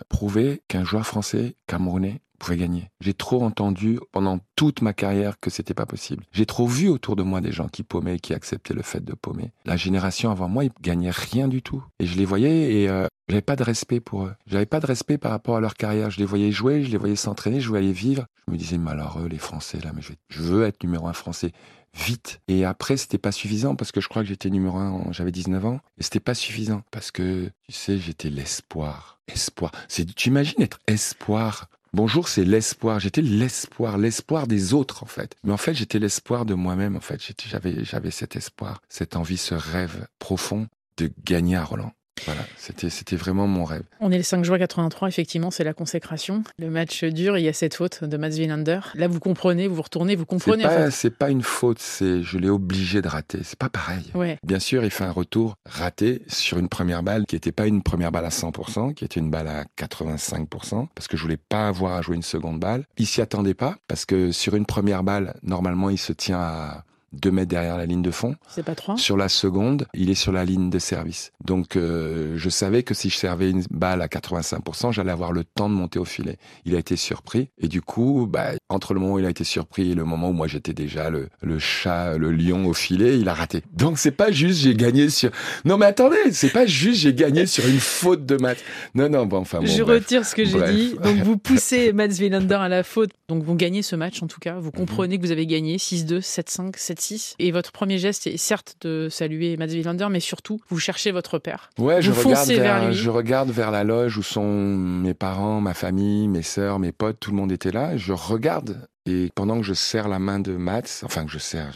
prouver 0.08 0.62
qu'un 0.68 0.84
joueur 0.84 1.06
français, 1.06 1.54
camerounais, 1.66 2.20
pouvait 2.38 2.56
gagner. 2.56 2.90
J'ai 3.00 3.14
trop 3.14 3.44
entendu 3.44 3.98
pendant 4.12 4.40
toute 4.56 4.82
ma 4.82 4.92
carrière 4.92 5.38
que 5.40 5.50
c'était 5.50 5.74
pas 5.74 5.86
possible. 5.86 6.24
J'ai 6.32 6.46
trop 6.46 6.66
vu 6.66 6.88
autour 6.88 7.16
de 7.16 7.22
moi 7.22 7.40
des 7.40 7.52
gens 7.52 7.68
qui 7.68 7.82
paumaient, 7.82 8.18
qui 8.18 8.34
acceptaient 8.34 8.74
le 8.74 8.82
fait 8.82 9.04
de 9.04 9.14
paumer. 9.14 9.52
La 9.64 9.76
génération 9.76 10.30
avant 10.30 10.48
moi, 10.48 10.64
ils 10.64 10.70
gagnaient 10.80 11.10
rien 11.10 11.48
du 11.48 11.62
tout. 11.62 11.82
Et 11.98 12.06
je 12.06 12.16
les 12.16 12.24
voyais 12.24 12.72
et 12.72 12.88
euh, 12.88 13.06
j'avais 13.28 13.42
pas 13.42 13.56
de 13.56 13.62
respect 13.62 14.00
pour 14.00 14.24
eux. 14.24 14.34
J'avais 14.46 14.66
pas 14.66 14.80
de 14.80 14.86
respect 14.86 15.18
par 15.18 15.32
rapport 15.32 15.56
à 15.56 15.60
leur 15.60 15.74
carrière. 15.74 16.10
Je 16.10 16.18
les 16.18 16.24
voyais 16.24 16.50
jouer, 16.50 16.84
je 16.84 16.90
les 16.90 16.96
voyais 16.96 17.16
s'entraîner, 17.16 17.60
je 17.60 17.68
voyais 17.68 17.92
vivre. 17.92 18.26
Je 18.46 18.52
me 18.52 18.56
disais 18.56 18.78
malheureux 18.78 19.28
les 19.28 19.38
Français 19.38 19.78
là, 19.82 19.92
mais 19.94 20.02
je, 20.02 20.12
je 20.30 20.42
veux 20.42 20.64
être 20.64 20.82
numéro 20.82 21.08
un 21.08 21.12
français 21.12 21.52
vite. 21.94 22.40
Et 22.48 22.64
après, 22.64 22.96
c'était 22.96 23.18
pas 23.18 23.32
suffisant 23.32 23.76
parce 23.76 23.92
que 23.92 24.00
je 24.00 24.08
crois 24.08 24.22
que 24.22 24.28
j'étais 24.28 24.50
numéro 24.50 24.78
un, 24.78 25.12
j'avais 25.12 25.32
19 25.32 25.64
ans. 25.66 25.80
Et 25.98 26.02
c'était 26.02 26.20
pas 26.20 26.34
suffisant 26.34 26.82
parce 26.90 27.10
que, 27.10 27.50
tu 27.66 27.72
sais, 27.72 27.98
j'étais 27.98 28.30
l'espoir. 28.30 29.20
Espoir. 29.28 29.72
C'est, 29.88 30.06
tu 30.14 30.28
imagines 30.28 30.62
être 30.62 30.78
espoir 30.86 31.68
Bonjour, 31.94 32.28
c'est 32.28 32.44
l'espoir. 32.44 33.00
J'étais 33.00 33.22
l'espoir, 33.22 33.96
l'espoir 33.96 34.46
des 34.46 34.74
autres 34.74 35.02
en 35.02 35.06
fait. 35.06 35.34
Mais 35.42 35.52
en 35.52 35.56
fait, 35.56 35.72
j'étais 35.72 35.98
l'espoir 35.98 36.44
de 36.44 36.54
moi-même 36.54 36.96
en 36.96 37.00
fait. 37.00 37.20
J'avais, 37.46 37.82
j'avais 37.84 38.10
cet 38.10 38.36
espoir, 38.36 38.82
cette 38.88 39.16
envie, 39.16 39.38
ce 39.38 39.54
rêve 39.54 40.06
profond 40.18 40.68
de 40.98 41.10
gagner 41.24 41.56
à 41.56 41.64
Roland. 41.64 41.92
Voilà, 42.24 42.42
c'était, 42.56 43.16
vraiment 43.16 43.46
mon 43.46 43.64
rêve. 43.64 43.82
On 44.00 44.10
est 44.10 44.16
le 44.16 44.22
5 44.22 44.44
juin 44.44 44.58
83, 44.58 45.08
effectivement, 45.08 45.50
c'est 45.50 45.64
la 45.64 45.74
consécration. 45.74 46.42
Le 46.58 46.70
match 46.70 47.04
dure, 47.04 47.38
il 47.38 47.44
y 47.44 47.48
a 47.48 47.52
cette 47.52 47.74
faute 47.74 48.04
de 48.04 48.16
Mats 48.16 48.28
Wilander. 48.28 48.80
Là, 48.94 49.08
vous 49.08 49.20
comprenez, 49.20 49.66
vous 49.66 49.76
vous 49.76 49.82
retournez, 49.82 50.16
vous 50.16 50.26
comprenez. 50.26 50.64
C'est 50.90 51.10
pas, 51.10 51.26
pas 51.26 51.30
une 51.30 51.42
faute, 51.42 51.78
c'est 51.78 52.22
je 52.22 52.38
l'ai 52.38 52.50
obligé 52.50 53.02
de 53.02 53.08
rater. 53.08 53.38
C'est 53.42 53.58
pas 53.58 53.68
pareil. 53.68 54.04
Ouais. 54.14 54.38
Bien 54.42 54.58
sûr, 54.58 54.84
il 54.84 54.90
fait 54.90 55.04
un 55.04 55.12
retour 55.12 55.56
raté 55.66 56.22
sur 56.28 56.58
une 56.58 56.68
première 56.68 57.02
balle 57.02 57.26
qui 57.26 57.36
n'était 57.36 57.52
pas 57.52 57.66
une 57.66 57.82
première 57.82 58.12
balle 58.12 58.24
à 58.24 58.30
100%, 58.30 58.94
qui 58.94 59.04
était 59.04 59.20
une 59.20 59.30
balle 59.30 59.48
à 59.48 59.64
85%, 59.78 60.88
parce 60.94 61.08
que 61.08 61.16
je 61.16 61.22
voulais 61.22 61.36
pas 61.36 61.68
avoir 61.68 61.94
à 61.94 62.02
jouer 62.02 62.16
une 62.16 62.22
seconde 62.22 62.60
balle. 62.60 62.84
Il 62.96 63.06
s'y 63.06 63.20
attendait 63.20 63.54
pas, 63.54 63.76
parce 63.88 64.04
que 64.04 64.32
sur 64.32 64.54
une 64.54 64.66
première 64.66 65.02
balle, 65.02 65.34
normalement, 65.42 65.90
il 65.90 65.98
se 65.98 66.12
tient 66.12 66.38
à 66.38 66.84
2 67.12 67.30
mètres 67.30 67.48
derrière 67.48 67.76
la 67.76 67.86
ligne 67.86 68.02
de 68.02 68.10
fond. 68.10 68.34
C'est 68.48 68.62
pas 68.64 68.74
trois. 68.74 68.96
Sur 68.96 69.16
la 69.16 69.28
seconde, 69.28 69.86
il 69.94 70.10
est 70.10 70.14
sur 70.14 70.32
la 70.32 70.44
ligne 70.44 70.70
de 70.70 70.78
service. 70.78 71.32
Donc, 71.44 71.76
euh, 71.76 72.34
je 72.36 72.48
savais 72.48 72.82
que 72.82 72.94
si 72.94 73.10
je 73.10 73.16
servais 73.16 73.50
une 73.50 73.64
balle 73.70 74.02
à 74.02 74.06
85%, 74.06 74.92
j'allais 74.92 75.10
avoir 75.10 75.32
le 75.32 75.44
temps 75.44 75.68
de 75.68 75.74
monter 75.74 75.98
au 75.98 76.04
filet. 76.04 76.36
Il 76.64 76.74
a 76.74 76.78
été 76.78 76.96
surpris. 76.96 77.48
Et 77.58 77.68
du 77.68 77.80
coup, 77.82 78.26
bah, 78.30 78.50
entre 78.68 78.94
le 78.94 79.00
moment 79.00 79.14
où 79.14 79.18
il 79.18 79.26
a 79.26 79.30
été 79.30 79.44
surpris 79.44 79.92
et 79.92 79.94
le 79.94 80.04
moment 80.04 80.30
où 80.30 80.32
moi 80.32 80.46
j'étais 80.46 80.74
déjà 80.74 81.10
le, 81.10 81.28
le 81.42 81.58
chat, 81.58 82.16
le 82.18 82.32
lion 82.32 82.66
au 82.66 82.74
filet, 82.74 83.18
il 83.18 83.28
a 83.28 83.34
raté. 83.34 83.62
Donc, 83.72 83.98
c'est 83.98 84.10
pas 84.10 84.30
juste 84.30 84.60
j'ai 84.60 84.74
gagné 84.74 85.08
sur... 85.08 85.30
Non, 85.64 85.78
mais 85.78 85.86
attendez, 85.86 86.16
c'est 86.32 86.52
pas 86.52 86.66
juste 86.66 87.00
j'ai 87.00 87.14
gagné 87.14 87.46
sur 87.46 87.66
une 87.66 87.80
faute 87.80 88.26
de 88.26 88.36
maths. 88.36 88.62
Non, 88.94 89.08
non, 89.08 89.26
bon, 89.26 89.38
enfin 89.38 89.60
bon, 89.60 89.66
je 89.66 89.82
bref. 89.82 90.02
retire 90.02 90.24
ce 90.24 90.34
que 90.34 90.44
j'ai 90.44 90.60
dit. 90.72 90.94
Donc 91.02 91.16
vous 91.24 91.36
poussez 91.36 91.92
Mats 91.92 92.08
Wilander 92.08 92.54
à 92.54 92.68
la 92.68 92.82
faute. 92.82 93.10
Donc 93.28 93.42
vous 93.42 93.54
gagnez 93.54 93.82
ce 93.82 93.96
match 93.96 94.22
en 94.22 94.26
tout 94.26 94.40
cas. 94.40 94.58
Vous 94.58 94.70
comprenez 94.70 95.18
que 95.18 95.22
vous 95.22 95.32
avez 95.32 95.46
gagné 95.46 95.76
6-2, 95.76 96.20
7-5, 96.20 96.76
7-6. 96.98 97.34
Et 97.38 97.50
votre 97.50 97.72
premier 97.72 97.98
geste 97.98 98.26
est 98.26 98.36
certes 98.36 98.76
de 98.80 99.08
saluer 99.10 99.56
Mats 99.56 99.66
Wilander, 99.66 100.08
mais 100.10 100.20
surtout 100.20 100.60
vous 100.68 100.78
cherchez 100.78 101.10
votre 101.10 101.38
père. 101.38 101.70
Ouais, 101.78 102.02
je 102.02 102.10
regarde, 102.10 102.48
vers 102.48 102.92
je 102.92 103.10
regarde 103.10 103.50
vers 103.50 103.70
la 103.70 103.84
loge 103.84 104.18
où 104.18 104.22
sont 104.22 104.76
mes 104.76 105.14
parents, 105.14 105.60
ma 105.60 105.74
famille, 105.74 106.28
mes 106.28 106.42
sœurs, 106.42 106.78
mes 106.78 106.92
potes, 106.92 107.18
tout 107.20 107.30
le 107.30 107.36
monde 107.36 107.52
était 107.52 107.72
là. 107.72 107.96
Je 107.96 108.12
regarde 108.12 108.88
et 109.06 109.30
pendant 109.34 109.56
que 109.56 109.64
je 109.64 109.74
serre 109.74 110.08
la 110.08 110.18
main 110.18 110.38
de 110.38 110.52
Mats, 110.52 111.02
enfin 111.02 111.24
que 111.24 111.30
je 111.30 111.38
serre, 111.38 111.74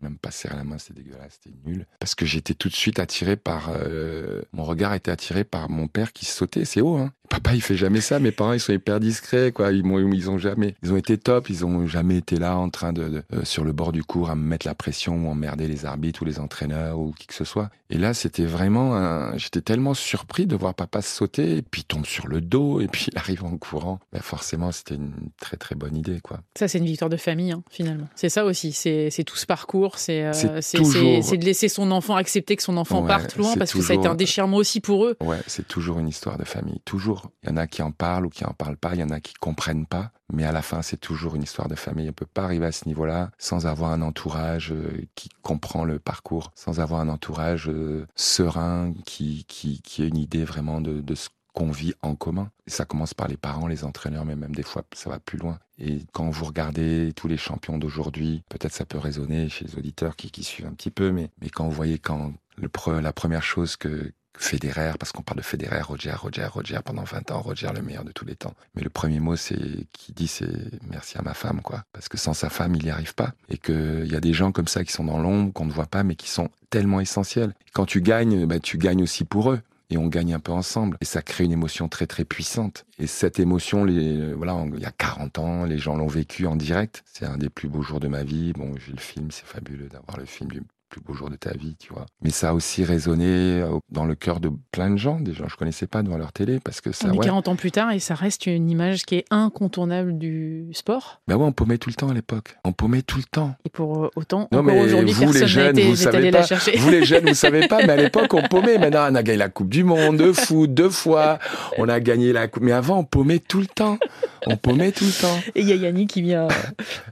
même 0.00 0.18
pas 0.18 0.32
serré 0.32 0.56
la 0.56 0.64
main, 0.64 0.78
c'était 0.78 1.02
dégueulasse, 1.02 1.38
c'était 1.42 1.56
nul. 1.64 1.86
Parce 2.00 2.14
que 2.14 2.26
j'étais 2.26 2.54
tout 2.54 2.68
de 2.68 2.74
suite 2.74 2.98
attiré 2.98 3.36
par, 3.36 3.70
euh, 3.72 4.42
mon 4.52 4.64
regard 4.64 4.92
était 4.94 5.10
attiré 5.12 5.44
par 5.44 5.70
mon 5.70 5.86
père 5.86 6.12
qui 6.12 6.24
sautait, 6.24 6.64
c'est 6.64 6.80
haut, 6.80 6.96
hein. 6.96 7.12
Papa, 7.32 7.54
il 7.54 7.62
fait 7.62 7.76
jamais 7.76 8.02
ça. 8.02 8.18
Mes 8.18 8.30
parents, 8.30 8.52
ils 8.52 8.60
sont 8.60 8.74
hyper 8.74 9.00
discrets, 9.00 9.52
quoi. 9.52 9.72
Ils 9.72 9.82
m'ont, 9.84 9.98
ils 10.12 10.28
ont 10.28 10.36
jamais, 10.36 10.74
ils 10.82 10.92
ont 10.92 10.98
été 10.98 11.16
top. 11.16 11.48
Ils 11.48 11.64
ont 11.64 11.86
jamais 11.86 12.18
été 12.18 12.36
là 12.36 12.58
en 12.58 12.68
train 12.68 12.92
de, 12.92 13.08
de- 13.08 13.22
euh, 13.32 13.42
sur 13.44 13.64
le 13.64 13.72
bord 13.72 13.90
du 13.92 14.04
cours 14.04 14.28
à 14.28 14.34
me 14.34 14.42
mettre 14.42 14.66
la 14.66 14.74
pression 14.74 15.14
ou 15.16 15.30
emmerder 15.30 15.66
les 15.66 15.86
arbitres 15.86 16.20
ou 16.20 16.24
les 16.26 16.38
entraîneurs 16.38 16.98
ou 16.98 17.12
qui 17.18 17.26
que 17.26 17.32
ce 17.34 17.44
soit. 17.44 17.70
Et 17.88 17.96
là, 17.96 18.12
c'était 18.12 18.44
vraiment 18.44 18.96
un, 18.96 19.36
j'étais 19.38 19.62
tellement 19.62 19.94
surpris 19.94 20.46
de 20.46 20.54
voir 20.56 20.74
papa 20.74 21.00
sauter 21.00 21.56
et 21.56 21.62
puis 21.62 21.80
il 21.80 21.84
tombe 21.84 22.04
sur 22.04 22.26
le 22.28 22.42
dos 22.42 22.80
et 22.82 22.86
puis 22.86 23.06
il 23.10 23.16
arrive 23.16 23.44
en 23.44 23.56
courant. 23.56 23.98
Ben, 24.12 24.20
forcément, 24.20 24.70
c'était 24.70 24.96
une 24.96 25.12
très 25.40 25.56
très 25.56 25.74
bonne 25.74 25.96
idée, 25.96 26.20
quoi. 26.22 26.40
Ça, 26.54 26.68
c'est 26.68 26.78
une 26.78 26.84
victoire 26.86 27.08
de 27.10 27.16
famille, 27.16 27.52
hein, 27.52 27.62
finalement. 27.70 28.08
C'est 28.14 28.28
ça 28.28 28.44
aussi. 28.44 28.72
C'est 28.72 29.24
tout 29.26 29.36
ce 29.36 29.46
parcours. 29.46 29.98
C'est 29.98 30.22
euh, 30.24 30.32
C'est 30.34 30.60
c'est- 30.60 30.76
toujours- 30.76 31.02
de 31.32 31.44
laisser 31.46 31.68
son 31.70 31.90
enfant 31.92 32.14
accepter 32.16 32.56
que 32.56 32.62
son 32.62 32.76
enfant 32.76 33.00
Ouais, 33.00 33.08
parte 33.08 33.36
loin 33.38 33.54
parce 33.56 33.72
que 33.72 33.80
ça 33.80 33.94
a 33.94 33.96
été 33.96 34.06
un 34.06 34.14
déchirement 34.14 34.58
aussi 34.58 34.80
pour 34.80 35.06
eux. 35.06 35.16
Ouais, 35.22 35.38
c'est 35.46 35.66
toujours 35.66 35.98
une 35.98 36.08
histoire 36.08 36.36
de 36.36 36.44
famille. 36.44 36.80
Toujours. 36.84 37.21
Il 37.42 37.50
y 37.50 37.52
en 37.52 37.56
a 37.56 37.66
qui 37.66 37.82
en 37.82 37.92
parlent 37.92 38.26
ou 38.26 38.30
qui 38.30 38.44
en 38.44 38.52
parlent 38.52 38.76
pas. 38.76 38.94
Il 38.94 39.00
y 39.00 39.04
en 39.04 39.10
a 39.10 39.20
qui 39.20 39.34
comprennent 39.34 39.86
pas. 39.86 40.12
Mais 40.32 40.44
à 40.44 40.52
la 40.52 40.62
fin, 40.62 40.82
c'est 40.82 40.96
toujours 40.96 41.34
une 41.36 41.42
histoire 41.42 41.68
de 41.68 41.74
famille. 41.74 42.08
On 42.08 42.12
peut 42.12 42.26
pas 42.26 42.44
arriver 42.44 42.66
à 42.66 42.72
ce 42.72 42.88
niveau-là 42.88 43.30
sans 43.38 43.66
avoir 43.66 43.90
un 43.90 44.02
entourage 44.02 44.72
euh, 44.72 45.06
qui 45.14 45.28
comprend 45.42 45.84
le 45.84 45.98
parcours, 45.98 46.52
sans 46.54 46.80
avoir 46.80 47.00
un 47.00 47.08
entourage 47.08 47.68
euh, 47.68 48.06
serein 48.16 48.94
qui, 49.04 49.44
qui, 49.46 49.82
qui 49.82 50.02
a 50.02 50.06
une 50.06 50.16
idée 50.16 50.44
vraiment 50.44 50.80
de, 50.80 51.00
de 51.00 51.14
ce 51.14 51.28
qu'on 51.52 51.70
vit 51.70 51.92
en 52.00 52.14
commun. 52.14 52.50
Ça 52.66 52.86
commence 52.86 53.12
par 53.12 53.28
les 53.28 53.36
parents, 53.36 53.66
les 53.66 53.84
entraîneurs, 53.84 54.24
mais 54.24 54.36
même 54.36 54.54
des 54.54 54.62
fois, 54.62 54.84
ça 54.94 55.10
va 55.10 55.18
plus 55.20 55.36
loin. 55.36 55.58
Et 55.78 56.00
quand 56.12 56.30
vous 56.30 56.46
regardez 56.46 57.12
tous 57.14 57.28
les 57.28 57.36
champions 57.36 57.76
d'aujourd'hui, 57.76 58.42
peut-être 58.48 58.72
ça 58.72 58.86
peut 58.86 58.96
résonner 58.96 59.50
chez 59.50 59.66
les 59.66 59.76
auditeurs 59.76 60.16
qui, 60.16 60.30
qui 60.30 60.44
suivent 60.44 60.66
un 60.66 60.72
petit 60.72 60.90
peu, 60.90 61.12
mais, 61.12 61.28
mais 61.42 61.50
quand 61.50 61.66
vous 61.66 61.72
voyez 61.72 61.98
quand 61.98 62.32
le 62.56 62.68
pre- 62.68 63.00
la 63.00 63.12
première 63.12 63.42
chose 63.42 63.76
que 63.76 64.12
Federer, 64.38 64.92
parce 64.98 65.12
qu'on 65.12 65.22
parle 65.22 65.38
de 65.38 65.44
Federer, 65.44 65.82
Roger, 65.82 66.12
Roger, 66.12 66.46
Roger 66.46 66.78
pendant 66.84 67.04
20 67.04 67.30
ans, 67.30 67.40
Roger 67.40 67.68
le 67.74 67.82
meilleur 67.82 68.04
de 68.04 68.12
tous 68.12 68.24
les 68.24 68.34
temps. 68.34 68.54
Mais 68.74 68.82
le 68.82 68.90
premier 68.90 69.20
mot 69.20 69.36
c'est 69.36 69.58
qui 69.92 70.12
dit 70.12 70.26
c'est 70.26 70.48
merci 70.90 71.18
à 71.18 71.22
ma 71.22 71.34
femme 71.34 71.60
quoi, 71.62 71.84
parce 71.92 72.08
que 72.08 72.16
sans 72.18 72.34
sa 72.34 72.48
femme 72.50 72.74
il 72.74 72.84
n'y 72.84 72.90
arrive 72.90 73.14
pas 73.14 73.32
et 73.48 73.58
que 73.58 74.02
il 74.04 74.12
y 74.12 74.16
a 74.16 74.20
des 74.20 74.32
gens 74.32 74.52
comme 74.52 74.68
ça 74.68 74.84
qui 74.84 74.92
sont 74.92 75.04
dans 75.04 75.18
l'ombre 75.18 75.52
qu'on 75.52 75.66
ne 75.66 75.72
voit 75.72 75.86
pas 75.86 76.02
mais 76.02 76.14
qui 76.16 76.28
sont 76.28 76.48
tellement 76.70 77.00
essentiels. 77.00 77.54
Quand 77.72 77.86
tu 77.86 78.00
gagnes, 78.00 78.46
bah, 78.46 78.58
tu 78.58 78.78
gagnes 78.78 79.02
aussi 79.02 79.24
pour 79.24 79.52
eux 79.52 79.60
et 79.90 79.98
on 79.98 80.06
gagne 80.06 80.32
un 80.32 80.40
peu 80.40 80.52
ensemble. 80.52 80.96
Et 81.02 81.04
ça 81.04 81.20
crée 81.20 81.44
une 81.44 81.52
émotion 81.52 81.86
très 81.86 82.06
très 82.06 82.24
puissante. 82.24 82.86
Et 82.98 83.06
cette 83.06 83.38
émotion, 83.38 83.84
les, 83.84 84.32
voilà, 84.32 84.54
on- 84.54 84.72
il 84.72 84.80
y 84.80 84.86
a 84.86 84.90
40 84.90 85.38
ans, 85.38 85.64
les 85.66 85.76
gens 85.76 85.96
l'ont 85.96 86.06
vécu 86.06 86.46
en 86.46 86.56
direct. 86.56 87.04
C'est 87.12 87.26
un 87.26 87.36
des 87.36 87.50
plus 87.50 87.68
beaux 87.68 87.82
jours 87.82 88.00
de 88.00 88.08
ma 88.08 88.22
vie. 88.22 88.54
Bon, 88.54 88.72
j'ai 88.86 88.92
le 88.92 88.98
film, 88.98 89.30
c'est 89.30 89.44
fabuleux 89.44 89.88
d'avoir 89.90 90.16
le 90.16 90.24
film 90.24 90.50
du 90.50 90.62
plus 90.92 91.00
beau 91.00 91.14
jour 91.14 91.30
de 91.30 91.36
ta 91.36 91.52
vie, 91.56 91.74
tu 91.78 91.90
vois. 91.90 92.04
Mais 92.20 92.28
ça 92.28 92.50
a 92.50 92.52
aussi 92.52 92.84
résonné 92.84 93.24
euh, 93.26 93.78
dans 93.90 94.04
le 94.04 94.14
cœur 94.14 94.40
de 94.40 94.50
plein 94.72 94.90
de 94.90 94.98
gens, 94.98 95.18
des 95.18 95.32
gens 95.32 95.44
que 95.44 95.50
je 95.50 95.56
connaissais 95.56 95.86
pas 95.86 96.02
devant 96.02 96.18
leur 96.18 96.32
télé, 96.32 96.60
parce 96.60 96.82
que 96.82 96.92
ça, 96.92 97.08
On 97.08 97.14
est 97.14 97.18
ouais. 97.18 97.24
40 97.24 97.48
ans 97.48 97.56
plus 97.56 97.70
tard 97.70 97.92
et 97.92 97.98
ça 97.98 98.14
reste 98.14 98.44
une 98.44 98.70
image 98.70 99.04
qui 99.04 99.16
est 99.16 99.24
incontournable 99.30 100.18
du 100.18 100.66
sport. 100.74 101.22
Bah 101.26 101.36
ouais, 101.36 101.44
on 101.44 101.52
paumait 101.52 101.78
tout 101.78 101.88
le 101.88 101.94
temps 101.94 102.10
à 102.10 102.14
l'époque. 102.14 102.56
On 102.64 102.72
paumait 102.72 103.00
tout 103.00 103.16
le 103.16 103.24
temps. 103.24 103.56
Et 103.64 103.70
pour 103.70 104.04
euh, 104.04 104.10
autant, 104.16 104.48
Non, 104.52 104.62
mais 104.62 104.78
aujourd'hui, 104.84 105.14
vous, 105.14 105.32
les 105.32 105.40
personne 105.40 105.48
jeunes, 105.48 105.78
été 105.78 105.88
vous 105.88 105.96
savez 105.96 106.30
pas. 106.30 106.42
Vous 106.76 106.90
les 106.90 107.04
jeunes, 107.06 107.26
vous 107.26 107.34
savez 107.46 107.66
pas, 107.68 107.86
mais 107.86 107.94
à 107.94 107.96
l'époque, 107.96 108.34
on 108.34 108.42
paumait. 108.42 108.76
Maintenant, 108.76 109.06
on 109.10 109.14
a 109.14 109.22
gagné 109.22 109.38
la 109.38 109.48
Coupe 109.48 109.70
du 109.70 109.84
Monde 109.84 110.18
de 110.18 110.32
foot 110.32 110.74
deux 110.74 110.90
fois. 110.90 111.38
On 111.78 111.88
a 111.88 112.00
gagné 112.00 112.34
la 112.34 112.48
Coupe. 112.48 112.64
Mais 112.64 112.72
avant, 112.72 112.98
on 112.98 113.04
paumait 113.04 113.38
tout 113.38 113.60
le 113.60 113.66
temps. 113.66 113.98
On 114.46 114.58
paumait 114.58 114.92
tout 114.92 115.04
le 115.04 115.20
temps. 115.22 115.40
Et 115.54 115.62
il 115.62 115.68
y 115.68 115.72
a 115.72 115.76
Yannick 115.76 116.10
qui 116.10 116.20
vient 116.20 116.48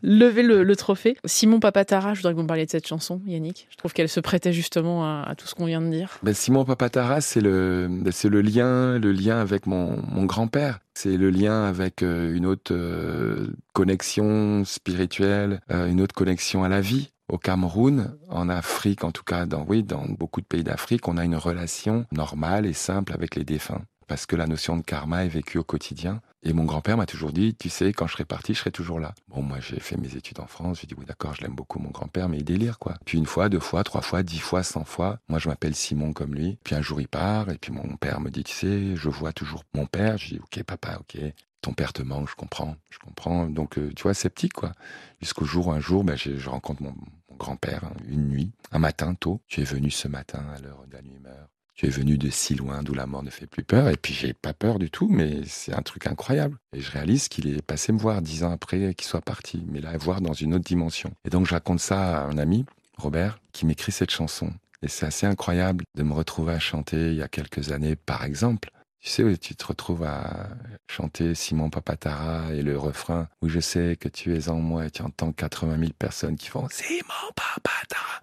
lever 0.03 0.43
le, 0.43 0.65
le 0.65 0.77
trophée. 0.77 1.17
Simon 1.25 1.61
Papatara, 1.61 2.13
je 2.13 2.19
voudrais 2.19 2.33
que 2.33 2.37
vous 2.37 2.43
me 2.43 2.49
parliez 2.49 2.67
de 2.67 2.71
cette 2.71 2.87
chanson, 2.87 3.23
Yannick. 3.27 3.69
Je 3.71 3.77
trouve 3.77 3.93
qu'elle 3.93 4.09
se 4.09 4.21
prêtait 4.21 4.53
justement 4.53 5.05
à, 5.05 5.35
tout 5.37 5.47
ce 5.47 5.55
qu'on 5.55 5.65
vient 5.65 5.81
de 5.81 5.89
dire. 5.89 6.19
Ben, 6.23 6.35
Simon 6.35 6.65
Papatara, 6.65 7.21
c'est 7.21 7.41
le, 7.41 7.89
ben, 7.89 8.13
c'est 8.13 8.29
le 8.29 8.43
lien, 8.43 8.99
le 8.99 9.13
lien 9.13 9.39
avec 9.39 9.67
mon, 9.67 10.03
mon 10.09 10.25
grand-père. 10.25 10.81
C'est 10.95 11.17
le 11.17 11.31
lien 11.31 11.65
avec 11.65 12.03
euh, 12.03 12.35
une 12.35 12.47
autre 12.47 12.75
euh, 12.75 13.47
connexion 13.73 14.65
spirituelle, 14.65 15.61
euh, 15.71 15.87
une 15.87 16.01
autre 16.01 16.15
connexion 16.15 16.65
à 16.65 16.69
la 16.69 16.81
vie. 16.81 17.13
Au 17.29 17.39
Cameroun, 17.39 18.19
en 18.29 18.49
Afrique, 18.49 19.05
en 19.05 19.13
tout 19.13 19.23
cas, 19.23 19.47
dans, 19.47 19.65
oui, 19.65 19.85
dans 19.85 20.05
beaucoup 20.05 20.41
de 20.41 20.47
pays 20.47 20.65
d'Afrique, 20.65 21.07
on 21.07 21.17
a 21.17 21.25
une 21.25 21.37
relation 21.37 22.05
normale 22.11 22.67
et 22.67 22.73
simple 22.73 23.13
avec 23.13 23.37
les 23.37 23.45
défunts. 23.45 23.83
Parce 24.11 24.27
que 24.27 24.35
la 24.35 24.49
notion 24.49 24.77
de 24.77 24.83
karma 24.83 25.25
est 25.25 25.29
vécue 25.29 25.59
au 25.59 25.63
quotidien. 25.63 26.21
Et 26.43 26.53
mon 26.53 26.65
grand-père 26.65 26.97
m'a 26.97 27.07
toujours 27.07 27.33
dit, 27.33 27.55
tu 27.55 27.69
sais, 27.69 27.93
quand 27.93 28.09
je 28.09 28.15
serai 28.15 28.25
parti, 28.25 28.55
je 28.55 28.59
serai 28.59 28.73
toujours 28.73 28.99
là. 28.99 29.15
Bon, 29.29 29.41
moi, 29.41 29.61
j'ai 29.61 29.79
fait 29.79 29.97
mes 29.97 30.17
études 30.17 30.41
en 30.41 30.49
France. 30.49 30.81
J'ai 30.81 30.89
dit, 30.89 30.97
oui, 30.99 31.05
d'accord, 31.07 31.33
je 31.37 31.43
l'aime 31.43 31.55
beaucoup, 31.55 31.79
mon 31.79 31.91
grand-père, 31.91 32.29
mais 32.29 32.39
il 32.39 32.45
délire, 32.45 32.81
quoi. 32.81 32.97
Puis 33.05 33.19
une 33.19 33.27
fois, 33.27 33.49
deux 33.49 33.61
fois, 33.61 33.85
trois 33.85 34.01
fois, 34.01 34.25
dix 34.25 34.41
fois, 34.41 34.65
cent 34.65 34.85
fois. 34.85 35.21
Moi, 35.29 35.39
je 35.39 35.49
m'appelle 35.49 35.77
Simon 35.77 36.13
comme 36.13 36.35
lui. 36.35 36.59
Puis 36.65 36.75
un 36.75 36.83
jour, 36.83 37.01
il 37.01 37.07
part. 37.07 37.51
Et 37.51 37.59
puis 37.59 37.71
mon 37.71 37.97
père 37.99 38.21
me 38.21 38.31
dit, 38.31 38.43
tu 38.43 38.53
sais, 38.53 38.97
je 38.97 39.09
vois 39.09 39.33
toujours 39.33 39.63
mon 39.75 39.87
père. 39.87 40.19
Je 40.19 40.35
dis, 40.35 40.41
ok, 40.41 40.65
papa, 40.65 40.99
ok. 40.99 41.23
Ton 41.63 41.73
père 41.73 41.93
te 41.93 42.03
manque, 42.03 42.29
je 42.31 42.35
comprends, 42.35 42.75
je 42.91 42.99
comprends. 42.99 43.47
Donc, 43.47 43.79
euh, 43.79 43.93
tu 43.95 44.03
vois, 44.03 44.15
sceptique, 44.15 44.55
quoi. 44.55 44.73
Jusqu'au 45.21 45.45
jour 45.45 45.69
où 45.69 45.71
un 45.71 45.79
jour, 45.79 46.03
ben, 46.03 46.17
je, 46.17 46.49
rencontre 46.49 46.83
mon, 46.83 46.95
grand-père, 47.39 47.85
hein, 47.85 47.93
une 48.09 48.29
nuit, 48.29 48.51
un 48.73 48.81
matin 48.81 49.15
tôt. 49.15 49.41
Tu 49.47 49.61
es 49.61 49.65
venu 49.65 49.93
ce 49.93 50.09
matin 50.09 50.45
à 50.53 50.61
l'heure 50.61 50.81
où 50.85 50.91
la 50.91 51.01
nuit 51.01 51.21
meurt. 51.21 51.49
Tu 51.81 51.87
es 51.87 51.89
venu 51.89 52.19
de 52.19 52.29
si 52.29 52.55
loin 52.55 52.83
d'où 52.83 52.93
la 52.93 53.07
mort 53.07 53.23
ne 53.23 53.31
fait 53.31 53.47
plus 53.47 53.65
peur. 53.65 53.89
Et 53.89 53.97
puis 53.97 54.13
j'ai 54.13 54.35
pas 54.35 54.53
peur 54.53 54.79
du 54.79 54.91
tout, 54.91 55.09
mais 55.09 55.41
c'est 55.47 55.73
un 55.73 55.81
truc 55.81 56.07
incroyable. 56.07 56.59
Et 56.77 56.81
je 56.83 56.91
réalise 56.91 57.29
qu'il 57.29 57.49
est 57.49 57.63
passé 57.63 57.91
me 57.91 57.99
voir 57.99 58.21
dix 58.21 58.45
ans 58.45 58.53
après 58.53 58.93
qu'il 58.93 59.07
soit 59.07 59.23
parti, 59.23 59.65
mais 59.67 59.81
là, 59.81 59.97
voir 59.97 60.21
dans 60.21 60.35
une 60.35 60.53
autre 60.53 60.67
dimension. 60.67 61.11
Et 61.25 61.31
donc 61.31 61.47
je 61.47 61.55
raconte 61.55 61.81
ça 61.81 62.19
à 62.19 62.25
un 62.27 62.37
ami, 62.37 62.67
Robert, 62.99 63.41
qui 63.53 63.65
m'écrit 63.65 63.93
cette 63.93 64.11
chanson. 64.11 64.53
Et 64.83 64.89
c'est 64.89 65.07
assez 65.07 65.25
incroyable 65.25 65.87
de 65.97 66.03
me 66.03 66.13
retrouver 66.13 66.53
à 66.53 66.59
chanter 66.59 67.13
il 67.13 67.15
y 67.15 67.23
a 67.23 67.29
quelques 67.29 67.73
années, 67.73 67.97
par 67.97 68.25
exemple. 68.25 68.71
Tu 69.01 69.09
sais, 69.09 69.39
tu 69.39 69.57
te 69.57 69.65
retrouves 69.65 70.05
à 70.05 70.51
chanter 70.87 71.35
Simon 71.35 71.71
Papatara 71.71 72.53
et 72.53 72.61
le 72.61 72.77
refrain 72.77 73.27
où 73.41 73.49
je 73.49 73.59
sais 73.59 73.97
que 73.99 74.11
tu 74.11 74.37
es 74.37 74.51
en 74.51 74.61
moi 74.61 74.85
et 74.85 74.91
tu 74.91 75.01
entends 75.01 75.33
80 75.33 75.79
000 75.79 75.93
personnes 75.99 76.37
qui 76.37 76.49
font 76.49 76.69
Simon 76.71 77.33
Papatara. 77.35 78.21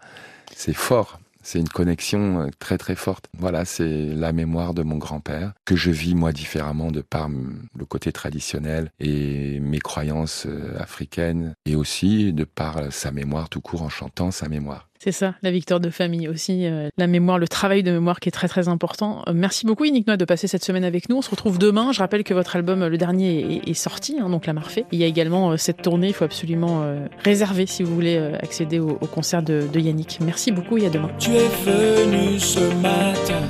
C'est 0.56 0.74
fort. 0.76 1.20
C'est 1.48 1.60
une 1.60 1.70
connexion 1.70 2.42
euh, 2.42 2.48
très 2.60 2.78
très 2.78 2.96
forte. 2.96 3.30
Voilà, 3.38 3.64
c'est 3.64 4.08
la 4.08 4.34
mémoire 4.34 4.74
de 4.74 4.84
mon 4.84 4.98
grand-père 4.98 5.54
que 5.64 5.78
je 5.78 5.92
vis 5.92 6.14
moi 6.14 6.34
différemment 6.34 6.92
de 6.92 7.00
par 7.00 7.30
mm, 7.30 7.70
le 7.74 7.86
côté 7.86 8.12
traditionnel 8.12 8.92
et 9.00 9.62
mes 9.62 9.80
croyances 9.80 10.46
euh, 10.46 10.78
africaines 10.78 11.54
et 11.66 11.78
aussi 11.78 12.34
de 12.34 12.44
par 12.44 12.76
euh, 12.76 12.90
sa 12.90 13.12
mémoire 13.12 13.48
tout 13.48 13.62
court 13.62 13.84
en 13.84 13.88
chantant 13.88 14.30
sa 14.30 14.50
mémoire. 14.50 14.87
C'est 15.00 15.12
ça, 15.12 15.36
la 15.44 15.52
victoire 15.52 15.80
de 15.80 15.90
famille 15.90 16.28
aussi, 16.28 16.66
euh, 16.66 16.90
la 16.98 17.08
mémoire, 17.08 17.38
le 17.38 17.48
travail 17.48 17.84
de 17.84 17.92
mémoire 17.92 18.20
qui 18.20 18.30
est 18.30 18.32
très 18.32 18.48
très 18.48 18.68
important. 18.68 19.24
Euh, 19.28 19.34
merci 19.34 19.66
beaucoup 19.66 19.86
Yannick 19.86 20.08
Noah 20.08 20.18
de 20.18 20.26
passer 20.26 20.48
cette 20.48 20.64
semaine 20.64 20.84
avec 20.84 21.10
nous. 21.10 21.18
On 21.18 21.22
se 21.22 21.30
retrouve 21.30 21.60
demain. 21.60 21.92
Je 21.92 22.00
rappelle 22.00 22.24
que 22.24 22.34
votre 22.34 22.56
album, 22.56 22.82
euh, 22.82 22.90
le 22.90 22.98
dernier, 22.98 23.62
est, 23.68 23.74
sorti, 23.74 24.18
hein, 24.20 24.30
donc 24.30 24.46
La 24.48 24.54
Marfée. 24.54 24.86
Il 24.92 25.00
y 25.00 25.04
a 25.04 25.08
également 25.08 25.56
cette 25.58 25.82
tournée, 25.82 26.08
il 26.08 26.14
faut 26.14 26.26
absolument 26.26 26.84
réserver 27.24 27.66
si 27.68 27.84
vous 27.84 27.94
voulez 27.94 28.18
accéder 28.42 28.80
au, 28.80 28.96
concert 28.96 29.44
de, 29.44 29.68
Yannick. 29.76 30.20
Merci 30.22 30.52
beaucoup 30.52 30.78
et 30.78 30.88
à 30.88 30.90
demain. 30.90 31.10
Tu 31.20 31.32
es 31.32 31.48
venu 31.66 32.40
ce 32.40 32.60
matin 32.82 33.44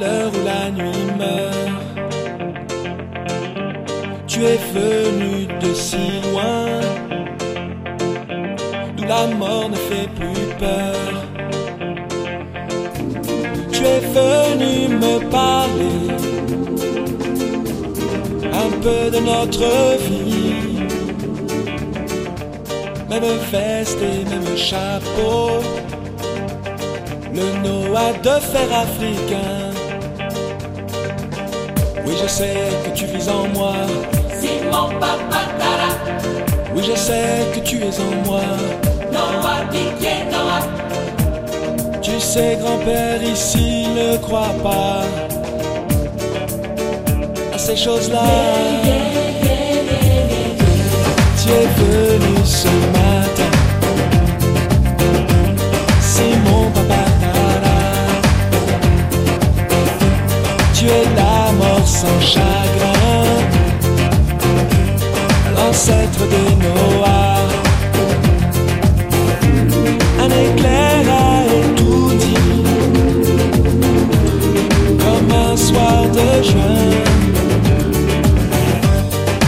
l'heure 0.00 0.32
où 0.32 0.44
la 0.44 0.70
nuit 0.70 1.06
meurt. 1.18 1.54
Tu 4.26 4.40
es 4.44 4.58
venu 4.72 5.46
de 5.60 5.74
si 5.74 6.20
loin, 6.30 6.80
la 9.14 9.26
mort 9.26 9.68
ne 9.68 9.76
fait 9.88 10.08
plus 10.18 10.46
peur. 10.62 11.06
Tu 13.72 13.80
es 13.94 14.00
venu 14.18 14.72
me 15.04 15.14
parler 15.30 16.00
un 18.64 18.70
peu 18.84 19.02
de 19.14 19.20
notre 19.32 19.70
vie, 20.06 20.86
même 23.10 23.38
veste 23.52 24.00
et 24.10 24.20
même 24.32 24.56
chapeau 24.56 25.60
le 27.38 27.46
Noah 27.64 28.12
de 28.26 28.34
fer 28.50 28.68
africain. 28.86 29.64
Oui, 32.06 32.14
je 32.22 32.28
sais 32.28 32.60
que 32.84 32.90
tu 32.98 33.04
vis 33.06 33.28
en 33.28 33.46
moi. 33.56 33.74
Simon 34.40 34.88
Papatara. 35.00 35.90
Oui, 36.74 36.82
je 36.88 36.96
sais 36.96 37.36
que 37.54 37.60
tu 37.60 37.76
es 37.78 37.96
en 38.08 38.14
moi. 38.28 38.42
Noah 39.32 40.24
Noah. 40.32 40.62
Tu 42.02 42.20
sais, 42.20 42.58
grand-père, 42.60 43.22
ici 43.22 43.86
ne 43.96 44.16
crois 44.18 44.54
pas 44.62 45.02
à 47.54 47.58
ces 47.58 47.76
choses-là. 47.76 48.24
Tu 51.40 51.50
es 51.50 51.68
venu 51.80 52.36
ce 52.44 52.68
matin. 52.96 53.52
Simon 56.00 56.70
Papatara. 56.74 57.78
Tu 60.74 60.86
es 60.86 61.04
la 61.16 61.52
mort 61.52 61.86
sans 61.86 62.20
chagrin, 62.20 63.24
l'ancêtre 65.56 66.22
des 66.32 66.50
Noahs. 66.62 67.33
De 76.16 76.42
juin. 76.42 76.80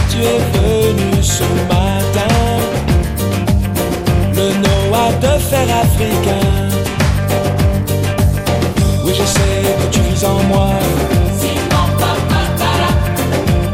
Tu 0.09 0.17
es 0.33 0.41
venu 0.53 1.23
ce 1.23 1.43
matin, 1.69 2.35
le 4.35 4.47
Noah 4.63 5.11
de 5.21 5.39
fer 5.49 5.67
africain. 5.83 6.49
Oui, 9.03 9.13
je 9.17 9.25
sais 9.25 9.59
que 9.79 9.93
tu 9.93 9.99
vis 10.01 10.25
en 10.25 10.43
moi. 10.43 10.69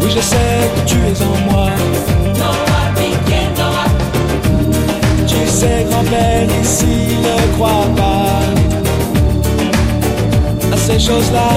Oui, 0.01 0.09
je 0.15 0.21
sais 0.21 0.69
que 0.75 0.89
tu 0.89 0.95
es 0.95 1.21
en 1.23 1.51
moi. 1.51 1.69
Tu 5.27 5.47
sais, 5.47 5.85
grand-père, 5.89 6.47
ici 6.61 7.17
ne 7.23 7.55
crois 7.55 7.87
pas 7.95 8.52
ces 10.83 10.99
choses-là. 10.99 11.47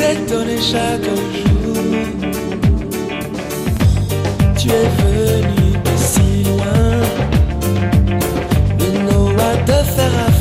Donné 0.00 0.56
chaque 0.58 1.04
jour. 1.04 1.82
Tu 4.56 4.68
es 4.70 4.88
venu 5.02 5.72
de 5.84 5.94
si 5.96 6.44
loin, 6.44 7.02
de 8.78 8.88
Noah 9.04 9.56
de 9.66 9.78
fer 9.94 10.31